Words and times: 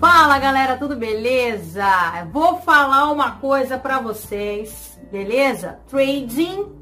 Fala 0.00 0.38
galera, 0.38 0.78
tudo 0.78 0.96
beleza? 0.96 1.84
Vou 2.32 2.56
falar 2.56 3.12
uma 3.12 3.32
coisa 3.32 3.76
para 3.76 4.00
vocês, 4.00 4.98
beleza? 5.12 5.78
Trading. 5.88 6.72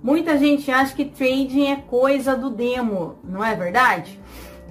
Muita 0.00 0.38
gente 0.38 0.70
acha 0.70 0.94
que 0.94 1.04
trading 1.04 1.66
é 1.66 1.76
coisa 1.76 2.36
do 2.36 2.48
demo, 2.48 3.18
não 3.24 3.44
é 3.44 3.56
verdade? 3.56 4.20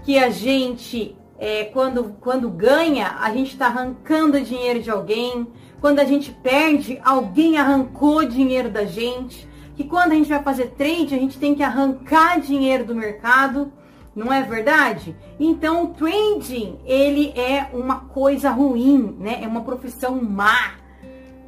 Que 0.05 0.17
a 0.17 0.29
gente, 0.29 1.13
é, 1.37 1.65
quando, 1.65 2.15
quando 2.21 2.49
ganha, 2.49 3.17
a 3.19 3.33
gente 3.33 3.51
está 3.51 3.65
arrancando 3.65 4.39
dinheiro 4.39 4.81
de 4.81 4.89
alguém. 4.89 5.45
Quando 5.81 5.99
a 5.99 6.05
gente 6.05 6.31
perde, 6.31 7.01
alguém 7.03 7.57
arrancou 7.57 8.23
dinheiro 8.23 8.69
da 8.69 8.85
gente. 8.85 9.45
Que 9.75 9.83
quando 9.83 10.13
a 10.13 10.15
gente 10.15 10.29
vai 10.29 10.41
fazer 10.41 10.67
trade, 10.67 11.15
a 11.15 11.19
gente 11.19 11.37
tem 11.37 11.53
que 11.53 11.63
arrancar 11.63 12.39
dinheiro 12.39 12.85
do 12.85 12.95
mercado 12.95 13.73
não 14.19 14.33
é 14.33 14.43
verdade? 14.43 15.15
Então, 15.39 15.85
o 15.85 15.87
trading, 15.93 16.77
ele 16.85 17.31
é 17.39 17.69
uma 17.73 18.01
coisa 18.01 18.49
ruim, 18.51 19.15
né? 19.17 19.39
É 19.41 19.47
uma 19.47 19.61
profissão 19.61 20.21
má, 20.21 20.73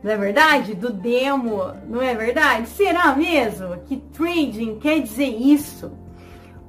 não 0.02 0.09
é 0.09 0.16
verdade? 0.16 0.73
Do 0.73 0.91
demo, 0.91 1.73
não 1.86 2.02
é 2.02 2.16
verdade? 2.16 2.70
Será 2.70 3.13
mesmo 3.13 3.77
que 3.86 3.98
trading 3.98 4.80
quer 4.80 5.02
dizer 5.02 5.27
isso? 5.27 5.91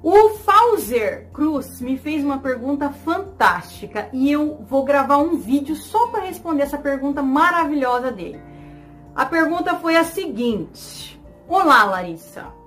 O 0.03 0.31
Fauser 0.31 1.29
Cruz 1.33 1.81
me 1.81 1.97
fez 1.97 2.25
uma 2.25 2.39
pergunta 2.39 2.91
fantástica 2.91 4.09
e 4.13 4.31
eu 4.33 4.59
vou 4.69 4.85
gravar 4.85 5.19
um 5.19 5.37
vídeo 5.37 5.77
só 5.77 6.09
para 6.09 6.25
responder 6.25 6.65
essa 6.65 6.79
pergunta 6.79 7.23
maravilhosa 7.23 8.11
dele. 8.11 8.43
A 9.15 9.25
pergunta 9.25 9.77
foi 9.77 9.95
a 9.95 10.03
seguinte: 10.03 11.23
Olá, 11.47 11.85
Larissa. 11.85 12.62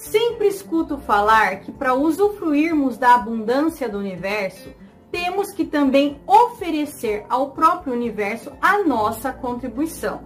Sempre 0.00 0.48
escuto 0.48 0.96
falar 0.96 1.60
que 1.60 1.70
para 1.70 1.92
usufruirmos 1.92 2.96
da 2.96 3.16
abundância 3.16 3.86
do 3.86 3.98
universo, 3.98 4.70
temos 5.12 5.52
que 5.52 5.62
também 5.62 6.18
oferecer 6.26 7.26
ao 7.28 7.50
próprio 7.50 7.92
universo 7.92 8.50
a 8.62 8.82
nossa 8.82 9.30
contribuição. 9.30 10.22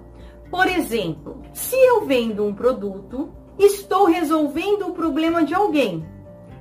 Por 0.49 0.69
exemplo, 0.69 1.43
se 1.53 1.75
eu 1.75 2.07
vendo 2.07 2.47
um 2.47 2.55
produto, 2.55 3.33
estou 3.59 4.05
resolvendo 4.05 4.87
o 4.87 4.93
problema 4.93 5.43
de 5.43 5.55
alguém 5.55 6.07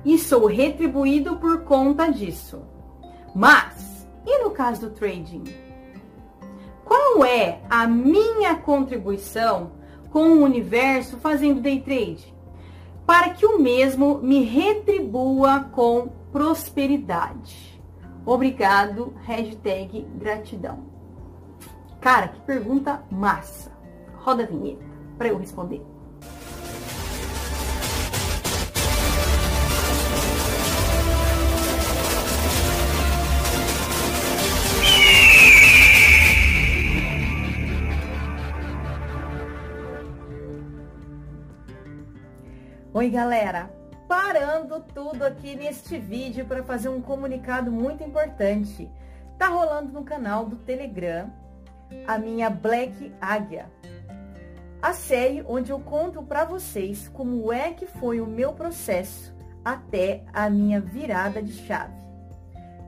e 0.04 0.18
sou 0.18 0.46
retribuído 0.46 1.36
por 1.36 1.62
conta 1.62 2.10
disso. 2.10 2.62
Mas, 3.32 4.08
e 4.26 4.42
no 4.42 4.50
caso 4.50 4.88
do 4.88 4.90
trading? 4.90 5.44
Qual 6.84 7.24
é 7.24 7.60
a 7.70 7.86
minha 7.86 8.56
contribuição 8.56 9.70
com 10.10 10.30
o 10.30 10.42
universo 10.42 11.16
fazendo 11.18 11.60
day 11.60 11.80
trade? 11.80 12.33
Para 13.06 13.30
que 13.30 13.44
o 13.44 13.58
mesmo 13.58 14.18
me 14.18 14.42
retribua 14.42 15.60
com 15.72 16.08
prosperidade. 16.32 17.80
Obrigado, 18.24 19.14
hashtag 19.24 20.06
gratidão. 20.16 20.84
Cara, 22.00 22.28
que 22.28 22.40
pergunta 22.40 23.02
massa. 23.10 23.72
Roda 24.16 24.44
a 24.44 24.46
vinheta 24.46 24.84
para 25.18 25.28
eu 25.28 25.38
responder. 25.38 25.82
Oi, 43.04 43.10
galera! 43.10 43.70
Parando 44.08 44.80
tudo 44.80 45.24
aqui 45.24 45.54
neste 45.54 45.98
vídeo 45.98 46.46
para 46.46 46.62
fazer 46.62 46.88
um 46.88 47.02
comunicado 47.02 47.70
muito 47.70 48.02
importante. 48.02 48.90
Tá 49.36 49.48
rolando 49.48 49.92
no 49.92 50.04
canal 50.04 50.46
do 50.46 50.56
Telegram 50.56 51.30
a 52.06 52.16
minha 52.16 52.48
Black 52.48 53.12
Águia, 53.20 53.70
a 54.80 54.94
série 54.94 55.44
onde 55.46 55.70
eu 55.70 55.78
conto 55.80 56.22
para 56.22 56.46
vocês 56.46 57.06
como 57.06 57.52
é 57.52 57.74
que 57.74 57.84
foi 57.84 58.22
o 58.22 58.26
meu 58.26 58.54
processo 58.54 59.36
até 59.62 60.24
a 60.32 60.48
minha 60.48 60.80
virada 60.80 61.42
de 61.42 61.52
chave. 61.52 61.92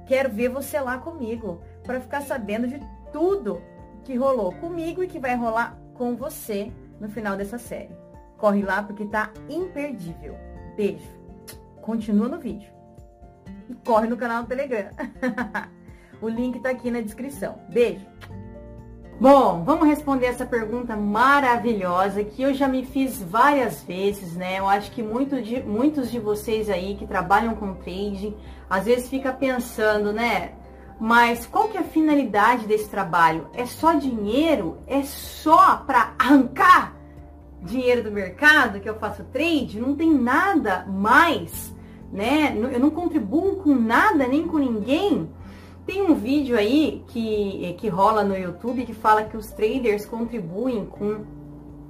Quero 0.06 0.30
ver 0.30 0.48
você 0.48 0.80
lá 0.80 0.96
comigo 0.96 1.60
para 1.84 2.00
ficar 2.00 2.22
sabendo 2.22 2.66
de 2.66 2.80
tudo 3.12 3.60
que 4.02 4.16
rolou 4.16 4.50
comigo 4.54 5.02
e 5.02 5.08
que 5.08 5.18
vai 5.18 5.36
rolar 5.36 5.76
com 5.92 6.16
você 6.16 6.72
no 6.98 7.06
final 7.06 7.36
dessa 7.36 7.58
série. 7.58 8.05
Corre 8.36 8.62
lá 8.62 8.82
porque 8.82 9.04
tá 9.06 9.30
imperdível. 9.48 10.36
Beijo. 10.76 11.08
Continua 11.80 12.28
no 12.28 12.38
vídeo. 12.38 12.70
E 13.68 13.74
corre 13.76 14.06
no 14.06 14.16
canal 14.16 14.42
do 14.42 14.48
Telegram. 14.48 14.90
o 16.20 16.28
link 16.28 16.60
tá 16.60 16.70
aqui 16.70 16.90
na 16.90 17.00
descrição. 17.00 17.58
Beijo. 17.68 18.04
Bom, 19.18 19.64
vamos 19.64 19.88
responder 19.88 20.26
essa 20.26 20.44
pergunta 20.44 20.94
maravilhosa 20.94 22.22
que 22.22 22.42
eu 22.42 22.52
já 22.52 22.68
me 22.68 22.84
fiz 22.84 23.22
várias 23.22 23.82
vezes, 23.82 24.34
né? 24.34 24.58
Eu 24.58 24.68
acho 24.68 24.90
que 24.90 25.02
muito 25.02 25.40
de, 25.40 25.62
muitos 25.62 26.10
de 26.10 26.18
vocês 26.18 26.68
aí 26.68 26.96
que 26.96 27.06
trabalham 27.06 27.54
com 27.54 27.72
trading, 27.76 28.36
às 28.68 28.84
vezes 28.84 29.08
fica 29.08 29.32
pensando, 29.32 30.12
né? 30.12 30.52
Mas 31.00 31.46
qual 31.46 31.68
que 31.68 31.78
é 31.78 31.80
a 31.80 31.84
finalidade 31.84 32.66
desse 32.66 32.90
trabalho? 32.90 33.48
É 33.54 33.64
só 33.64 33.94
dinheiro? 33.94 34.78
É 34.86 35.02
só 35.02 35.78
para 35.78 36.12
arrancar 36.18 36.95
dinheiro 37.62 38.02
do 38.02 38.10
mercado, 38.10 38.80
que 38.80 38.88
eu 38.88 38.96
faço 38.96 39.24
trade, 39.24 39.80
não 39.80 39.94
tem 39.94 40.12
nada 40.12 40.86
mais, 40.86 41.74
né? 42.12 42.56
Eu 42.72 42.80
não 42.80 42.90
contribuo 42.90 43.56
com 43.56 43.74
nada, 43.74 44.26
nem 44.26 44.46
com 44.46 44.58
ninguém. 44.58 45.28
Tem 45.86 46.02
um 46.02 46.14
vídeo 46.14 46.56
aí 46.56 47.04
que, 47.08 47.74
que 47.78 47.88
rola 47.88 48.24
no 48.24 48.36
YouTube 48.36 48.84
que 48.84 48.94
fala 48.94 49.24
que 49.24 49.36
os 49.36 49.46
traders 49.52 50.04
contribuem 50.04 50.84
com 50.84 51.24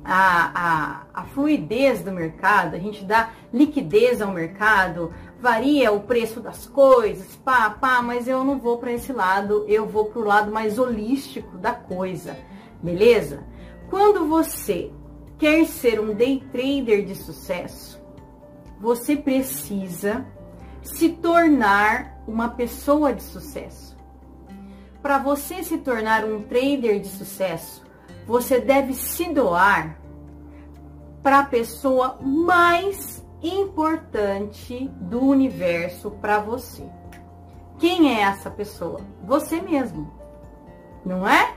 a, 0.07 0.53
a, 0.55 1.23
a 1.23 1.25
fluidez 1.25 2.01
do 2.03 2.13
mercado, 2.13 2.77
a 2.77 2.79
gente 2.79 3.05
dá 3.05 3.31
liquidez 3.53 4.23
ao 4.23 4.33
mercado, 4.33 5.13
varia 5.41 5.91
o 5.91 6.01
preço 6.01 6.41
das 6.41 6.65
coisas, 6.67 7.35
pá, 7.45 7.71
pá, 7.71 8.01
mas 8.01 8.29
eu 8.29 8.45
não 8.45 8.59
vou 8.59 8.79
para 8.79 8.93
esse 8.93 9.13
lado, 9.13 9.65
eu 9.67 9.85
vou 9.87 10.07
para 10.07 10.21
o 10.21 10.25
lado 10.25 10.53
mais 10.53 10.79
holístico 10.79 11.59
da 11.59 11.73
coisa, 11.73 12.37
beleza? 12.81 13.43
Quando 13.91 14.29
você 14.29 14.93
quer 15.39 15.67
ser 15.67 16.01
um 16.01 16.15
day 16.15 16.43
trader 16.53 17.05
de 17.05 17.15
sucesso, 17.15 18.01
você 18.81 19.17
precisa 19.17 20.27
se 20.83 21.11
tornar 21.11 22.23
uma 22.27 22.49
pessoa 22.49 23.13
de 23.13 23.23
sucesso. 23.23 23.97
Para 25.03 25.19
você 25.19 25.63
se 25.63 25.79
tornar 25.79 26.25
um 26.25 26.43
trader 26.43 27.01
de 27.01 27.09
sucesso, 27.09 27.85
você 28.27 28.61
deve 28.61 28.93
se 28.93 29.33
doar 29.33 29.99
para 31.23 31.41
a 31.41 31.45
pessoa 31.45 32.19
mais 32.21 33.25
importante 33.43 34.89
do 35.01 35.21
universo 35.21 36.11
para 36.11 36.41
você. 36.41 36.85
Quem 37.79 38.17
é 38.17 38.23
essa 38.23 38.51
pessoa? 38.51 39.01
Você 39.25 39.61
mesmo. 39.61 40.13
Não 41.05 41.29
é? 41.29 41.56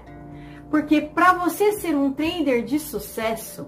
Porque 0.70 1.02
para 1.02 1.34
você 1.34 1.74
ser 1.74 1.96
um 1.96 2.14
trader 2.14 2.64
de 2.64 2.80
sucesso, 2.80 3.68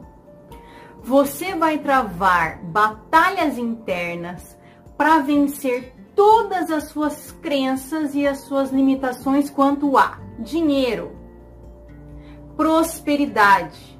você 1.03 1.55
vai 1.55 1.79
travar 1.79 2.63
batalhas 2.63 3.57
internas 3.57 4.57
para 4.97 5.19
vencer 5.19 5.95
todas 6.15 6.69
as 6.69 6.85
suas 6.85 7.31
crenças 7.31 8.13
e 8.13 8.27
as 8.27 8.39
suas 8.39 8.71
limitações 8.71 9.49
quanto 9.49 9.97
a 9.97 10.19
dinheiro, 10.37 11.15
prosperidade, 12.55 13.99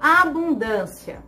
abundância, 0.00 1.22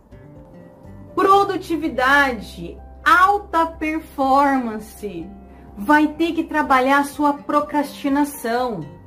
produtividade, 1.13 2.79
alta 3.05 3.67
performance. 3.67 5.29
Vai 5.77 6.07
ter 6.09 6.33
que 6.33 6.43
trabalhar 6.43 6.99
a 6.99 7.03
sua 7.03 7.33
procrastinação 7.33 9.00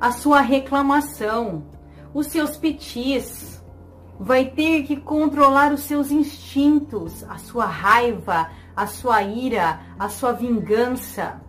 a 0.00 0.10
sua 0.12 0.40
reclamação, 0.40 1.64
os 2.12 2.26
seus 2.26 2.56
petis, 2.56 3.62
vai 4.18 4.46
ter 4.46 4.84
que 4.84 4.96
controlar 4.96 5.72
os 5.72 5.80
seus 5.80 6.10
instintos, 6.10 7.24
a 7.24 7.38
sua 7.38 7.66
raiva, 7.66 8.50
a 8.74 8.86
sua 8.86 9.22
ira, 9.22 9.80
a 9.98 10.08
sua 10.08 10.32
vingança. 10.32 11.40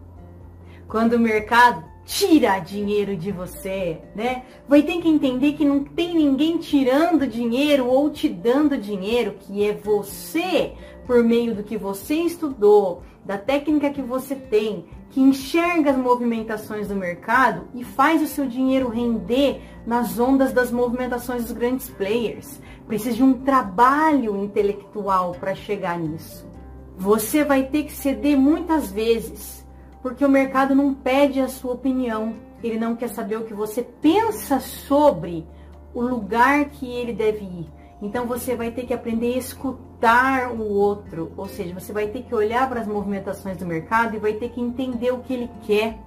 Quando 0.87 1.13
o 1.13 1.19
mercado 1.19 1.83
tira 2.07 2.57
dinheiro 2.59 3.17
de 3.17 3.31
você, 3.33 3.99
né? 4.15 4.45
Vai 4.67 4.81
ter 4.81 5.01
que 5.01 5.09
entender 5.09 5.53
que 5.53 5.65
não 5.65 5.83
tem 5.83 6.15
ninguém 6.15 6.57
tirando 6.57 7.27
dinheiro 7.27 7.85
ou 7.85 8.09
te 8.09 8.29
dando 8.29 8.77
dinheiro, 8.77 9.35
que 9.37 9.67
é 9.67 9.73
você, 9.73 10.73
por 11.05 11.21
meio 11.21 11.53
do 11.53 11.63
que 11.63 11.77
você 11.77 12.15
estudou, 12.15 13.03
da 13.25 13.37
técnica 13.37 13.89
que 13.89 14.01
você 14.01 14.35
tem, 14.35 14.85
que 15.09 15.21
enxerga 15.21 15.91
as 15.91 15.97
movimentações 15.97 16.87
do 16.87 16.95
mercado 16.95 17.67
e 17.73 17.83
faz 17.83 18.21
o 18.21 18.27
seu 18.27 18.47
dinheiro 18.47 18.89
render 18.89 19.61
nas 19.85 20.19
ondas 20.19 20.53
das 20.53 20.71
movimentações 20.71 21.43
dos 21.43 21.51
grandes 21.51 21.89
players. 21.89 22.59
Precisa 22.85 23.15
de 23.15 23.23
um 23.23 23.33
trabalho 23.33 24.43
intelectual 24.43 25.33
para 25.39 25.55
chegar 25.55 25.97
nisso. 25.97 26.47
Você 26.97 27.43
vai 27.43 27.63
ter 27.63 27.83
que 27.83 27.93
ceder 27.93 28.37
muitas 28.37 28.91
vezes 28.91 29.57
Porque 30.01 30.23
o 30.23 30.29
mercado 30.29 30.75
não 30.75 30.93
pede 30.93 31.41
a 31.41 31.49
sua 31.49 31.73
opinião, 31.73 32.35
ele 32.63 32.79
não 32.79 32.95
quer 32.95 33.09
saber 33.09 33.37
o 33.37 33.43
que 33.43 33.53
você 33.53 33.81
pensa 33.81 34.59
sobre 34.59 35.45
o 35.93 36.01
lugar 36.01 36.65
que 36.69 36.89
ele 36.89 37.11
deve 37.11 37.43
ir. 37.43 37.69
Então 38.01 38.25
você 38.25 38.55
vai 38.55 38.71
ter 38.71 38.85
que 38.85 38.93
aprender 38.93 39.33
a 39.33 39.37
escutar 39.37 40.51
o 40.51 40.61
outro, 40.61 41.31
ou 41.35 41.47
seja, 41.47 41.73
você 41.73 41.91
vai 41.91 42.07
ter 42.07 42.23
que 42.23 42.35
olhar 42.35 42.69
para 42.69 42.81
as 42.81 42.87
movimentações 42.87 43.57
do 43.57 43.65
mercado 43.65 44.15
e 44.15 44.19
vai 44.19 44.33
ter 44.33 44.49
que 44.49 44.61
entender 44.61 45.11
o 45.11 45.19
que 45.19 45.33
ele 45.33 45.49
quer, 45.63 45.97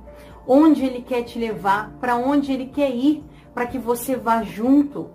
onde 0.46 0.84
ele 0.84 1.02
quer 1.02 1.22
te 1.25 1.38
levar, 1.38 1.90
para 2.00 2.16
onde 2.16 2.52
ele 2.52 2.66
quer 2.66 2.90
ir, 2.90 3.25
para 3.52 3.66
que 3.66 3.78
você 3.78 4.16
vá 4.16 4.42
junto, 4.42 5.10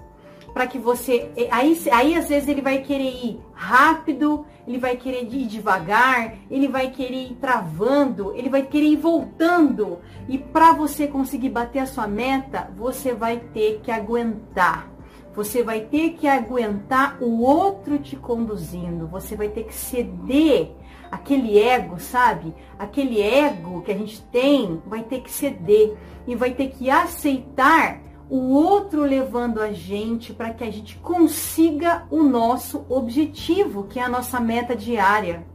para 0.54 0.68
que 0.68 0.77
você. 0.77 1.31
Aí, 1.50 1.77
aí 1.92 2.16
às 2.16 2.27
vezes 2.27 2.50
ele 2.50 2.62
vai 2.62 2.80
querer 2.80 3.10
ir 3.10 3.39
rápido, 3.54 4.45
ele 4.68 4.77
vai 4.77 4.98
querer 4.98 5.24
ir 5.24 5.48
devagar, 5.48 6.36
ele 6.50 6.68
vai 6.68 6.89
querer 6.89 7.27
ir 7.27 7.36
travando, 7.36 8.33
ele 8.36 8.50
vai 8.50 8.63
querer 8.63 8.88
ir 8.88 8.98
voltando. 8.98 10.00
E 10.27 10.38
para 10.38 10.74
você 10.74 11.07
conseguir 11.07 11.50
bater 11.50 11.80
a 11.80 11.86
sua 11.86 12.07
meta, 12.07 12.69
você 12.75 13.13
vai 13.13 13.38
ter 13.54 13.80
que 13.81 13.92
aguentar. 13.92 14.94
Você 15.36 15.64
vai 15.64 15.82
ter 15.82 16.12
que 16.12 16.28
aguentar 16.28 17.22
o 17.22 17.42
outro 17.42 18.00
te 18.00 18.16
conduzindo. 18.16 19.08
Você 19.08 19.36
vai 19.36 19.50
ter 19.50 19.64
que 19.64 19.76
ceder 19.76 20.72
aquele 21.12 21.60
ego, 21.60 22.00
sabe? 22.00 22.54
Aquele 22.80 23.22
ego 23.22 23.82
que 23.82 23.92
a 23.92 23.98
gente 23.98 24.22
tem, 24.24 24.82
vai 24.86 25.04
ter 25.04 25.22
que 25.22 25.32
ceder 25.32 25.96
e 26.26 26.36
vai 26.36 26.54
ter 26.54 26.70
que 26.70 26.90
aceitar 26.90 28.02
o 28.30 28.54
outro 28.54 29.02
levando 29.04 29.62
a 29.62 29.72
gente 29.72 30.34
para 30.34 30.54
que 30.54 30.64
a 30.64 30.72
gente 30.72 30.98
consiga 30.98 32.06
o 32.10 32.24
nosso 32.24 32.86
objetivo, 32.90 33.84
que 33.84 34.00
é 34.00 34.04
a 34.04 34.10
nossa 34.10 34.40
meta 34.40 34.76
diária, 34.76 35.46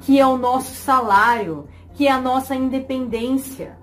que 0.00 0.18
é 0.18 0.26
o 0.26 0.38
nosso 0.38 0.74
salário, 0.74 1.68
que 1.94 2.06
é 2.06 2.10
a 2.10 2.20
nossa 2.20 2.54
independência. 2.54 3.76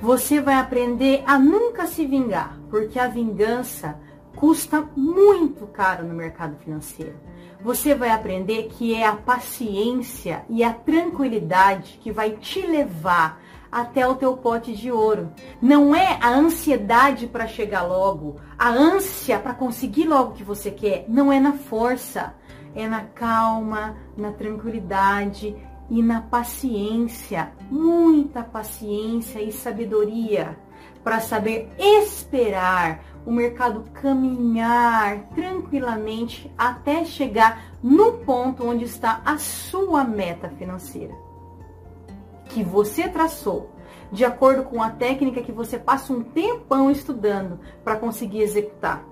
Você 0.00 0.40
vai 0.40 0.54
aprender 0.54 1.22
a 1.26 1.38
nunca 1.38 1.86
se 1.86 2.06
vingar, 2.06 2.58
porque 2.70 2.98
a 2.98 3.08
vingança 3.08 4.00
custa 4.40 4.88
muito 4.96 5.66
caro 5.66 6.06
no 6.06 6.14
mercado 6.14 6.56
financeiro. 6.56 7.14
Você 7.62 7.94
vai 7.94 8.08
aprender 8.08 8.68
que 8.68 8.94
é 8.94 9.06
a 9.06 9.14
paciência 9.14 10.46
e 10.48 10.64
a 10.64 10.72
tranquilidade 10.72 12.00
que 12.02 12.10
vai 12.10 12.30
te 12.30 12.66
levar 12.66 13.38
até 13.70 14.08
o 14.08 14.14
teu 14.14 14.34
pote 14.38 14.74
de 14.74 14.90
ouro. 14.90 15.30
Não 15.60 15.94
é 15.94 16.18
a 16.22 16.30
ansiedade 16.30 17.26
para 17.26 17.46
chegar 17.46 17.82
logo, 17.82 18.40
a 18.58 18.70
ânsia 18.70 19.38
para 19.38 19.52
conseguir 19.52 20.06
logo 20.06 20.30
o 20.30 20.34
que 20.34 20.42
você 20.42 20.70
quer, 20.70 21.04
não 21.06 21.30
é 21.30 21.38
na 21.38 21.52
força, 21.52 22.34
é 22.74 22.88
na 22.88 23.02
calma, 23.02 23.94
na 24.16 24.32
tranquilidade 24.32 25.54
e 25.90 26.02
na 26.02 26.22
paciência, 26.22 27.52
muita 27.70 28.42
paciência 28.42 29.42
e 29.42 29.52
sabedoria 29.52 30.56
para 31.02 31.20
saber 31.20 31.70
esperar 31.78 33.04
o 33.24 33.32
mercado 33.32 33.84
caminhar 33.92 35.28
tranquilamente 35.34 36.52
até 36.56 37.04
chegar 37.04 37.74
no 37.82 38.18
ponto 38.18 38.66
onde 38.66 38.84
está 38.84 39.20
a 39.24 39.38
sua 39.38 40.04
meta 40.04 40.48
financeira 40.50 41.30
que 42.50 42.62
você 42.62 43.08
traçou, 43.08 43.70
de 44.12 44.24
acordo 44.24 44.64
com 44.64 44.82
a 44.82 44.90
técnica 44.90 45.42
que 45.42 45.52
você 45.52 45.78
passa 45.78 46.12
um 46.12 46.22
tempão 46.22 46.90
estudando 46.90 47.60
para 47.82 47.96
conseguir 47.96 48.42
executar. 48.42 49.04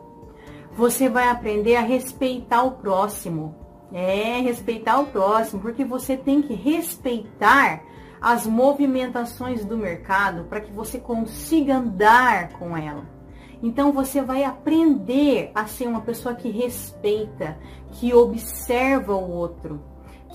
Você 0.73 1.09
vai 1.09 1.29
aprender 1.29 1.77
a 1.77 1.81
respeitar 1.81 2.63
o 2.63 2.73
próximo. 2.73 3.55
É, 3.93 4.41
respeitar 4.41 5.01
o 5.01 5.07
próximo, 5.07 5.63
porque 5.63 5.83
você 5.83 6.15
tem 6.17 6.43
que 6.43 6.53
respeitar 6.53 7.83
as 8.21 8.47
movimentações 8.47 9.65
do 9.65 9.79
mercado 9.79 10.45
para 10.45 10.61
que 10.61 10.71
você 10.71 10.99
consiga 10.99 11.77
andar 11.77 12.51
com 12.59 12.77
ela. 12.77 13.18
Então 13.63 13.93
você 13.93 14.23
vai 14.23 14.45
aprender 14.45 15.51
a 15.55 15.67
ser 15.67 15.89
uma 15.89 16.01
pessoa 16.01 16.35
que 16.35 16.49
respeita, 16.49 17.59
que 17.93 18.15
observa 18.15 19.15
o 19.15 19.31
outro, 19.31 19.81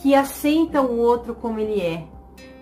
que 0.01 0.13
aceita 0.13 0.81
o 0.81 0.97
outro 0.97 1.33
como 1.33 1.59
ele 1.59 1.79
é, 1.79 2.05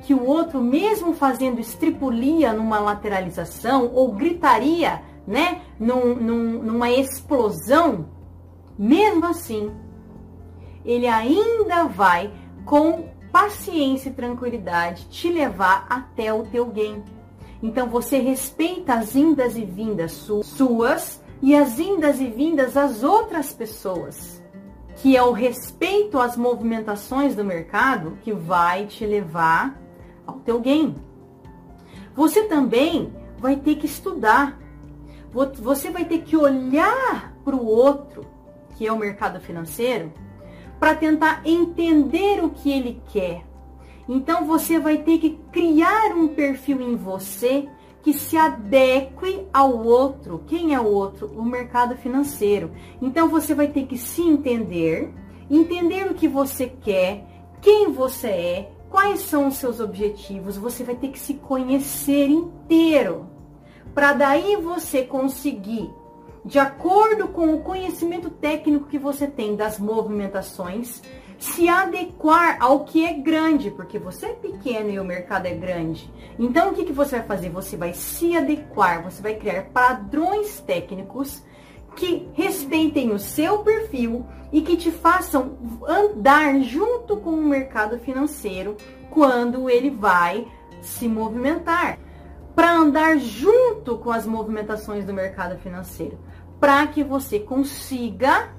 que 0.02 0.14
o 0.14 0.26
outro, 0.26 0.62
mesmo 0.62 1.14
fazendo 1.14 1.60
estripulia 1.60 2.54
numa 2.54 2.80
lateralização 2.80 3.92
ou 3.94 4.12
gritaria, 4.12 5.02
né, 5.26 5.62
num, 5.80 6.16
num, 6.16 6.64
numa 6.64 6.90
explosão, 6.90 8.08
mesmo 8.78 9.26
assim, 9.26 9.72
ele 10.84 11.08
ainda 11.08 11.86
vai 11.86 12.32
com 12.66 13.10
paciência 13.32 14.10
e 14.10 14.14
tranquilidade 14.14 15.08
te 15.08 15.30
levar 15.30 15.86
até 15.90 16.34
o 16.34 16.44
teu 16.44 16.66
gain. 16.66 17.04
Então 17.62 17.88
você 17.88 18.18
respeita 18.18 18.94
as 18.96 19.16
indas 19.16 19.56
e 19.56 19.64
vindas 19.64 20.28
suas 20.44 21.22
e 21.42 21.56
as 21.56 21.80
indas 21.80 22.20
e 22.20 22.28
vindas 22.28 22.74
das 22.74 23.04
outras 23.04 23.54
pessoas, 23.54 24.42
que 24.98 25.16
é 25.16 25.24
o 25.24 25.32
respeito 25.32 26.20
às 26.20 26.36
movimentações 26.36 27.36
do 27.36 27.44
mercado 27.44 28.18
que 28.24 28.34
vai 28.34 28.86
te 28.86 29.06
levar 29.06 29.80
ao 30.26 30.40
teu 30.40 30.60
gain. 30.60 30.96
Você 32.16 32.44
também 32.44 33.14
vai 33.38 33.56
ter 33.56 33.76
que 33.76 33.86
estudar. 33.86 34.60
Você 35.60 35.90
vai 35.90 36.06
ter 36.06 36.20
que 36.20 36.36
olhar 36.36 37.34
para 37.44 37.56
o 37.56 37.66
outro, 37.66 38.26
que 38.76 38.86
é 38.86 38.92
o 38.92 38.98
mercado 38.98 39.40
financeiro, 39.40 40.12
para 40.80 40.96
tentar 40.96 41.42
entender 41.46 42.44
o 42.44 42.50
que 42.50 42.72
ele 42.72 43.02
quer. 43.12 43.44
Então 44.14 44.46
você 44.46 44.80
vai 44.80 44.98
ter 44.98 45.18
que 45.20 45.40
criar 45.52 46.16
um 46.16 46.28
perfil 46.28 46.82
em 46.82 46.96
você 46.96 47.68
que 48.04 48.14
se 48.14 48.36
adeque 48.36 49.48
ao 49.54 49.84
outro. 49.86 50.44
Quem 50.48 50.74
é 50.74 50.80
o 50.80 50.86
outro? 50.86 51.28
O 51.28 51.44
mercado 51.44 51.96
financeiro. 51.96 52.72
Então 53.02 53.28
você 53.30 53.56
vai 53.56 53.68
ter 53.68 53.86
que 53.86 53.98
se 53.98 54.22
entender, 54.22 55.14
entender 55.50 56.12
o 56.12 56.14
que 56.14 56.28
você 56.28 56.68
quer, 56.68 57.26
quem 57.62 57.92
você 57.92 58.28
é, 58.28 58.72
Quais 58.92 59.22
são 59.22 59.48
os 59.48 59.56
seus 59.56 59.80
objetivos? 59.80 60.58
Você 60.58 60.84
vai 60.84 60.96
ter 60.96 61.08
que 61.08 61.18
se 61.18 61.36
conhecer 61.36 62.28
inteiro. 62.28 63.26
Para 63.96 64.12
daí 64.12 64.58
você 64.58 65.02
conseguir, 65.04 65.90
de 66.44 66.60
acordo 66.60 67.30
com 67.30 67.54
o 67.54 67.62
conhecimento 67.62 68.30
técnico 68.30 68.90
que 68.90 69.00
você 69.00 69.28
tem 69.28 69.56
das 69.56 69.80
movimentações, 69.80 71.02
se 71.42 71.68
adequar 71.68 72.58
ao 72.60 72.82
que 72.82 73.04
é 73.04 73.14
grande, 73.14 73.72
porque 73.72 73.98
você 73.98 74.28
é 74.28 74.34
pequeno 74.34 74.92
e 74.92 75.00
o 75.00 75.04
mercado 75.04 75.48
é 75.48 75.54
grande. 75.56 76.08
Então, 76.38 76.70
o 76.70 76.74
que, 76.74 76.86
que 76.86 76.94
você 76.94 77.18
vai 77.18 77.26
fazer? 77.26 77.50
Você 77.50 77.76
vai 77.76 77.94
se 77.94 78.38
adequar, 78.38 79.02
você 79.02 79.24
vai 79.24 79.34
criar 79.34 79.64
padrões 79.74 80.60
técnicos 80.60 81.44
que 81.96 82.30
respeitem 82.34 83.12
o 83.12 83.18
seu 83.18 83.60
perfil 83.60 84.24
e 84.52 84.62
que 84.62 84.78
te 84.78 84.92
façam 84.92 85.58
andar 85.88 86.60
junto 86.60 87.18
com 87.18 87.32
o 87.32 87.44
mercado 87.44 87.98
financeiro 87.98 88.78
quando 89.10 89.68
ele 89.68 89.90
vai 89.90 90.48
se 90.80 91.08
movimentar. 91.08 91.98
Para 92.54 92.72
andar 92.72 93.18
junto 93.18 93.98
com 93.98 94.12
as 94.12 94.28
movimentações 94.28 95.06
do 95.06 95.14
mercado 95.14 95.58
financeiro, 95.58 96.20
para 96.60 96.86
que 96.86 97.04
você 97.04 97.40
consiga, 97.40 98.50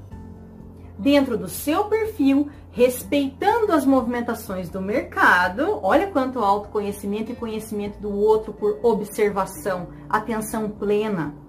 dentro 1.03 1.37
do 1.37 1.49
seu 1.49 1.85
perfil, 1.85 2.49
respeitando 2.71 3.73
as 3.73 3.85
movimentações 3.85 4.71
do 4.71 4.81
mercado, 4.81 5.79
olha 5.83 6.07
quanto 6.07 6.39
autoconhecimento 6.39 7.33
e 7.33 7.37
conhecimento 7.37 8.01
do 8.01 8.11
outro 8.11 8.53
por 8.53 8.79
observação, 8.83 9.89
atenção 10.09 10.71
plena 10.71 11.43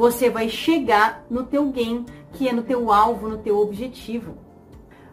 você 0.00 0.30
vai 0.30 0.48
chegar 0.48 1.26
no 1.28 1.44
teu 1.44 1.70
gain, 1.70 2.06
que 2.32 2.48
é 2.48 2.52
no 2.54 2.62
teu 2.62 2.90
alvo, 2.90 3.28
no 3.28 3.36
teu 3.36 3.58
objetivo. 3.58 4.34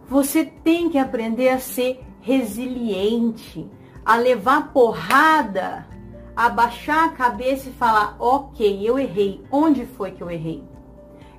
Você 0.08 0.46
tem 0.46 0.90
que 0.90 0.98
aprender 0.98 1.50
a 1.50 1.60
ser 1.60 2.06
resiliente, 2.22 3.70
a 4.06 4.16
levar 4.16 4.72
porrada, 4.72 5.86
a 6.34 6.48
baixar 6.48 7.04
a 7.04 7.10
cabeça 7.10 7.68
e 7.68 7.74
falar: 7.74 8.16
ok, 8.18 8.80
eu 8.82 8.98
errei. 8.98 9.44
Onde 9.52 9.86
foi 9.86 10.12
que 10.12 10.24
eu 10.24 10.32
errei? 10.32 10.64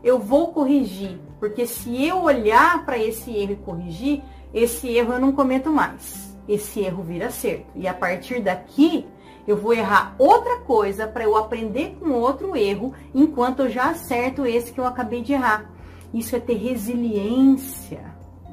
Eu 0.05 0.19
vou 0.19 0.53
corrigir, 0.53 1.19
porque 1.39 1.67
se 1.67 2.05
eu 2.05 2.23
olhar 2.23 2.85
para 2.85 2.99
esse 2.99 3.31
erro 3.31 3.53
e 3.53 3.57
corrigir, 3.57 4.23
esse 4.53 4.89
erro 4.89 5.15
eu 5.15 5.21
não 5.21 5.33
cometo 5.33 5.71
mais. 5.71 6.37
Esse 6.49 6.81
erro 6.81 7.03
vira 7.03 7.31
certo. 7.31 7.67
E 7.75 7.87
a 7.87 7.95
partir 7.95 8.41
daqui, 8.41 9.07
eu 9.47 9.57
vou 9.57 9.73
errar 9.73 10.15
outra 10.19 10.59
coisa 10.61 11.07
para 11.07 11.25
eu 11.25 11.37
aprender 11.37 11.97
com 12.01 12.11
outro 12.11 12.57
erro, 12.57 12.93
enquanto 13.15 13.61
eu 13.61 13.71
já 13.71 13.91
acerto 13.91 14.47
esse 14.47 14.73
que 14.73 14.81
eu 14.81 14.87
acabei 14.87 15.23
de 15.23 15.33
errar. 15.33 15.71
Isso 16.13 16.35
é 16.35 16.41
ter 16.41 16.57
resiliência. 16.57 18.05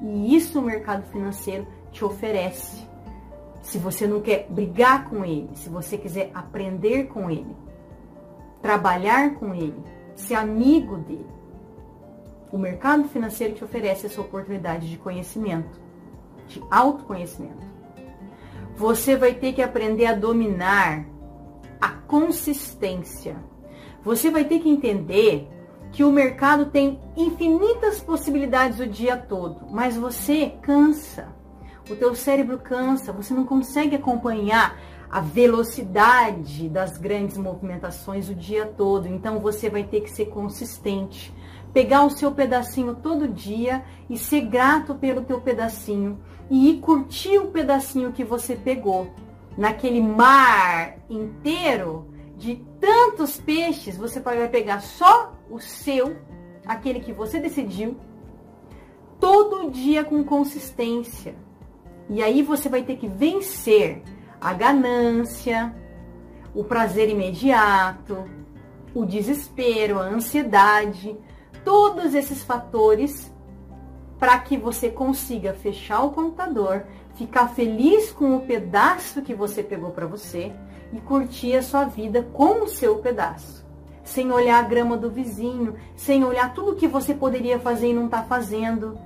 E 0.01 0.35
isso 0.35 0.59
o 0.59 0.61
mercado 0.61 1.05
financeiro 1.11 1.65
te 1.91 2.03
oferece. 2.03 2.85
Se 3.61 3.77
você 3.77 4.05
não 4.05 4.21
quer 4.21 4.45
brigar 4.49 5.09
com 5.09 5.25
ele, 5.25 5.49
se 5.55 5.69
você 5.69 5.97
quiser 5.97 6.29
aprender 6.33 7.07
com 7.07 7.31
ele, 7.31 7.55
trabalhar 8.61 9.35
com 9.35 9.55
ele, 9.55 9.81
ser 10.15 10.35
amigo 10.35 10.97
dele, 10.97 11.25
o 12.55 12.57
mercado 12.57 13.09
financeiro 13.09 13.53
te 13.53 13.65
oferece 13.65 14.05
essa 14.05 14.21
oportunidade 14.21 14.89
de 14.89 14.95
conhecimento, 14.97 15.77
de 16.47 16.63
autoconhecimento. 16.71 17.67
Você 18.77 19.17
vai 19.17 19.33
ter 19.33 19.51
que 19.51 19.61
aprender 19.61 20.05
a 20.05 20.13
dominar 20.13 21.05
a 21.81 21.89
consistência. 21.89 23.35
Você 24.01 24.31
vai 24.31 24.45
ter 24.45 24.59
que 24.59 24.69
entender 24.69 25.49
que 25.91 26.05
o 26.05 26.13
mercado 26.13 26.67
tem 26.67 26.97
infinitas 27.17 27.99
possibilidades 27.99 28.79
o 28.79 28.87
dia 28.87 29.17
todo, 29.17 29.67
mas 29.69 29.97
você 29.97 30.53
cansa. 30.61 31.35
O 31.89 31.95
teu 31.97 32.15
cérebro 32.15 32.57
cansa, 32.57 33.11
você 33.11 33.33
não 33.33 33.43
consegue 33.43 33.97
acompanhar 33.97 34.79
a 35.11 35.19
velocidade 35.19 36.69
das 36.69 36.97
grandes 36.97 37.37
movimentações 37.37 38.29
o 38.29 38.35
dia 38.35 38.65
todo. 38.65 39.09
Então 39.09 39.39
você 39.39 39.69
vai 39.69 39.83
ter 39.83 39.99
que 39.99 40.09
ser 40.09 40.27
consistente, 40.27 41.33
pegar 41.75 42.05
o 42.05 42.09
seu 42.09 42.31
pedacinho 42.31 42.95
todo 42.95 43.27
dia 43.27 43.83
e 44.09 44.17
ser 44.17 44.39
grato 44.45 44.95
pelo 44.95 45.25
teu 45.25 45.41
pedacinho 45.41 46.17
e 46.49 46.69
ir 46.69 46.79
curtir 46.79 47.37
o 47.37 47.51
pedacinho 47.51 48.13
que 48.13 48.23
você 48.23 48.55
pegou. 48.55 49.11
Naquele 49.57 49.99
mar 49.99 50.95
inteiro 51.09 52.07
de 52.37 52.63
tantos 52.79 53.41
peixes, 53.41 53.97
você 53.97 54.21
vai 54.21 54.47
pegar 54.47 54.79
só 54.79 55.33
o 55.49 55.59
seu, 55.59 56.15
aquele 56.65 57.01
que 57.01 57.11
você 57.11 57.41
decidiu, 57.41 57.97
todo 59.19 59.69
dia 59.69 60.05
com 60.05 60.23
consistência. 60.23 61.35
E 62.09 62.23
aí 62.23 62.41
você 62.41 62.69
vai 62.69 62.83
ter 62.83 62.95
que 62.95 63.09
vencer 63.09 64.01
a 64.39 64.53
ganância, 64.53 65.75
o 66.53 66.63
prazer 66.63 67.09
imediato, 67.09 68.23
o 68.93 69.05
desespero, 69.05 69.99
a 69.99 70.03
ansiedade, 70.03 71.17
todos 71.65 72.13
esses 72.13 72.43
fatores 72.43 73.33
para 74.17 74.39
que 74.39 74.55
você 74.55 74.89
consiga 74.89 75.53
fechar 75.53 76.03
o 76.03 76.11
computador, 76.11 76.85
ficar 77.15 77.49
feliz 77.49 78.11
com 78.11 78.35
o 78.35 78.41
pedaço 78.41 79.21
que 79.21 79.33
você 79.33 79.61
pegou 79.61 79.91
para 79.91 80.07
você 80.07 80.53
e 80.93 81.01
curtir 81.01 81.55
a 81.55 81.61
sua 81.61 81.83
vida 81.85 82.23
com 82.31 82.63
o 82.63 82.67
seu 82.67 82.99
pedaço. 82.99 83.65
Sem 84.03 84.31
olhar 84.31 84.63
a 84.63 84.67
grama 84.67 84.95
do 84.95 85.09
vizinho, 85.09 85.75
sem 85.95 86.23
olhar 86.23 86.53
tudo 86.53 86.75
que 86.75 86.87
você 86.87 87.13
poderia 87.13 87.59
fazer 87.59 87.89
e 87.89 87.93
não 87.93 88.05
está 88.05 88.23
fazendo. 88.23 88.97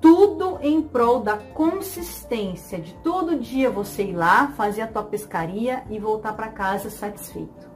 Tudo 0.00 0.58
em 0.60 0.82
prol 0.82 1.20
da 1.20 1.38
consistência 1.38 2.78
de 2.78 2.92
todo 2.96 3.38
dia 3.38 3.70
você 3.70 4.02
ir 4.02 4.12
lá, 4.14 4.48
fazer 4.48 4.82
a 4.82 4.86
tua 4.86 5.04
pescaria 5.04 5.84
e 5.88 5.98
voltar 5.98 6.34
para 6.34 6.48
casa 6.48 6.90
satisfeito. 6.90 7.70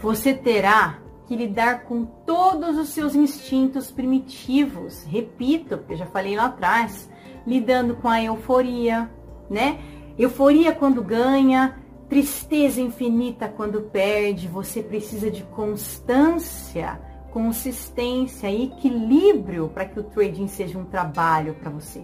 Você 0.00 0.32
terá 0.32 0.98
que 1.30 1.36
lidar 1.36 1.84
com 1.84 2.04
todos 2.04 2.76
os 2.76 2.88
seus 2.88 3.14
instintos 3.14 3.88
primitivos. 3.88 5.04
Repito, 5.04 5.78
porque 5.78 5.92
eu 5.92 5.98
já 5.98 6.06
falei 6.06 6.34
lá 6.34 6.46
atrás, 6.46 7.08
lidando 7.46 7.94
com 7.94 8.08
a 8.08 8.20
euforia, 8.20 9.08
né? 9.48 9.78
Euforia 10.18 10.74
quando 10.74 11.00
ganha, 11.04 11.78
tristeza 12.08 12.80
infinita 12.80 13.48
quando 13.48 13.80
perde. 13.80 14.48
Você 14.48 14.82
precisa 14.82 15.30
de 15.30 15.44
constância, 15.44 17.00
consistência 17.30 18.52
equilíbrio 18.52 19.68
para 19.68 19.84
que 19.84 20.00
o 20.00 20.02
trading 20.02 20.48
seja 20.48 20.76
um 20.76 20.84
trabalho 20.84 21.54
para 21.54 21.70
você. 21.70 22.02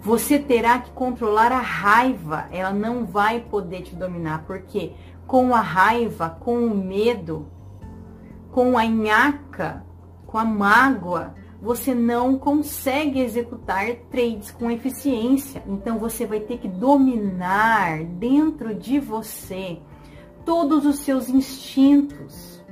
Você 0.00 0.38
terá 0.38 0.78
que 0.78 0.92
controlar 0.92 1.50
a 1.50 1.58
raiva, 1.58 2.46
ela 2.52 2.72
não 2.72 3.04
vai 3.04 3.40
poder 3.40 3.82
te 3.82 3.96
dominar, 3.96 4.44
porque 4.46 4.92
com 5.26 5.52
a 5.52 5.60
raiva, 5.60 6.30
com 6.38 6.64
o 6.64 6.72
medo, 6.72 7.50
com 8.56 8.78
a 8.78 8.86
nhaca, 8.86 9.84
com 10.26 10.38
a 10.38 10.44
mágoa, 10.46 11.34
você 11.60 11.94
não 11.94 12.38
consegue 12.38 13.20
executar 13.20 13.84
trades 14.10 14.50
com 14.50 14.70
eficiência. 14.70 15.62
Então 15.66 15.98
você 15.98 16.24
vai 16.24 16.40
ter 16.40 16.56
que 16.56 16.66
dominar 16.66 18.02
dentro 18.02 18.74
de 18.74 18.98
você 18.98 19.78
todos 20.46 20.86
os 20.86 21.00
seus 21.00 21.28
instintos 21.28 22.64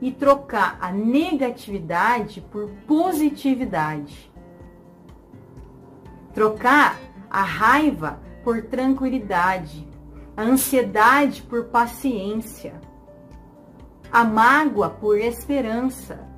e 0.00 0.12
trocar 0.12 0.78
a 0.80 0.92
negatividade 0.92 2.40
por 2.40 2.70
positividade. 2.86 4.32
Trocar 6.32 6.96
a 7.28 7.42
raiva 7.42 8.20
por 8.44 8.62
tranquilidade, 8.66 9.84
a 10.36 10.42
ansiedade 10.42 11.42
por 11.42 11.64
paciência, 11.64 12.80
a 14.12 14.24
mágoa 14.24 14.90
por 14.90 15.18
esperança 15.18 16.32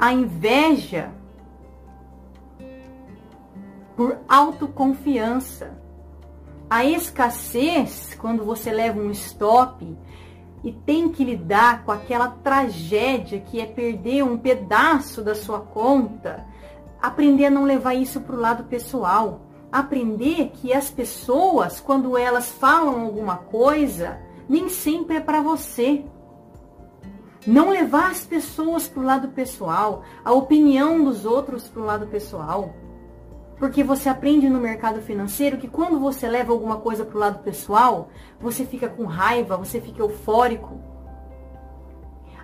a 0.00 0.14
inveja 0.14 1.12
por 3.94 4.16
autoconfiança. 4.26 5.78
A 6.70 6.86
escassez, 6.86 8.16
quando 8.18 8.42
você 8.42 8.72
leva 8.72 8.98
um 8.98 9.10
stop 9.10 9.86
e 10.64 10.72
tem 10.72 11.10
que 11.10 11.22
lidar 11.22 11.84
com 11.84 11.92
aquela 11.92 12.28
tragédia 12.28 13.40
que 13.40 13.60
é 13.60 13.66
perder 13.66 14.22
um 14.22 14.38
pedaço 14.38 15.22
da 15.22 15.34
sua 15.34 15.60
conta, 15.60 16.46
aprender 17.02 17.46
a 17.46 17.50
não 17.50 17.64
levar 17.64 17.94
isso 17.94 18.22
para 18.22 18.36
o 18.36 18.40
lado 18.40 18.64
pessoal. 18.64 19.42
Aprender 19.70 20.50
que 20.54 20.72
as 20.72 20.90
pessoas, 20.90 21.78
quando 21.78 22.16
elas 22.16 22.50
falam 22.50 23.02
alguma 23.02 23.36
coisa, 23.36 24.18
nem 24.50 24.68
sempre 24.68 25.16
é 25.16 25.20
para 25.20 25.40
você. 25.40 26.04
Não 27.46 27.70
levar 27.70 28.10
as 28.10 28.26
pessoas 28.26 28.88
para 28.88 29.00
o 29.00 29.06
lado 29.06 29.28
pessoal, 29.28 30.02
a 30.24 30.32
opinião 30.32 31.04
dos 31.04 31.24
outros 31.24 31.68
para 31.68 31.80
o 31.80 31.84
lado 31.86 32.08
pessoal. 32.08 32.74
Porque 33.60 33.84
você 33.84 34.08
aprende 34.08 34.48
no 34.48 34.58
mercado 34.58 35.00
financeiro 35.02 35.56
que 35.56 35.68
quando 35.68 36.00
você 36.00 36.26
leva 36.28 36.50
alguma 36.50 36.78
coisa 36.78 37.04
para 37.04 37.16
o 37.16 37.20
lado 37.20 37.38
pessoal, 37.44 38.08
você 38.40 38.64
fica 38.64 38.88
com 38.88 39.04
raiva, 39.04 39.56
você 39.56 39.80
fica 39.80 40.02
eufórico. 40.02 40.80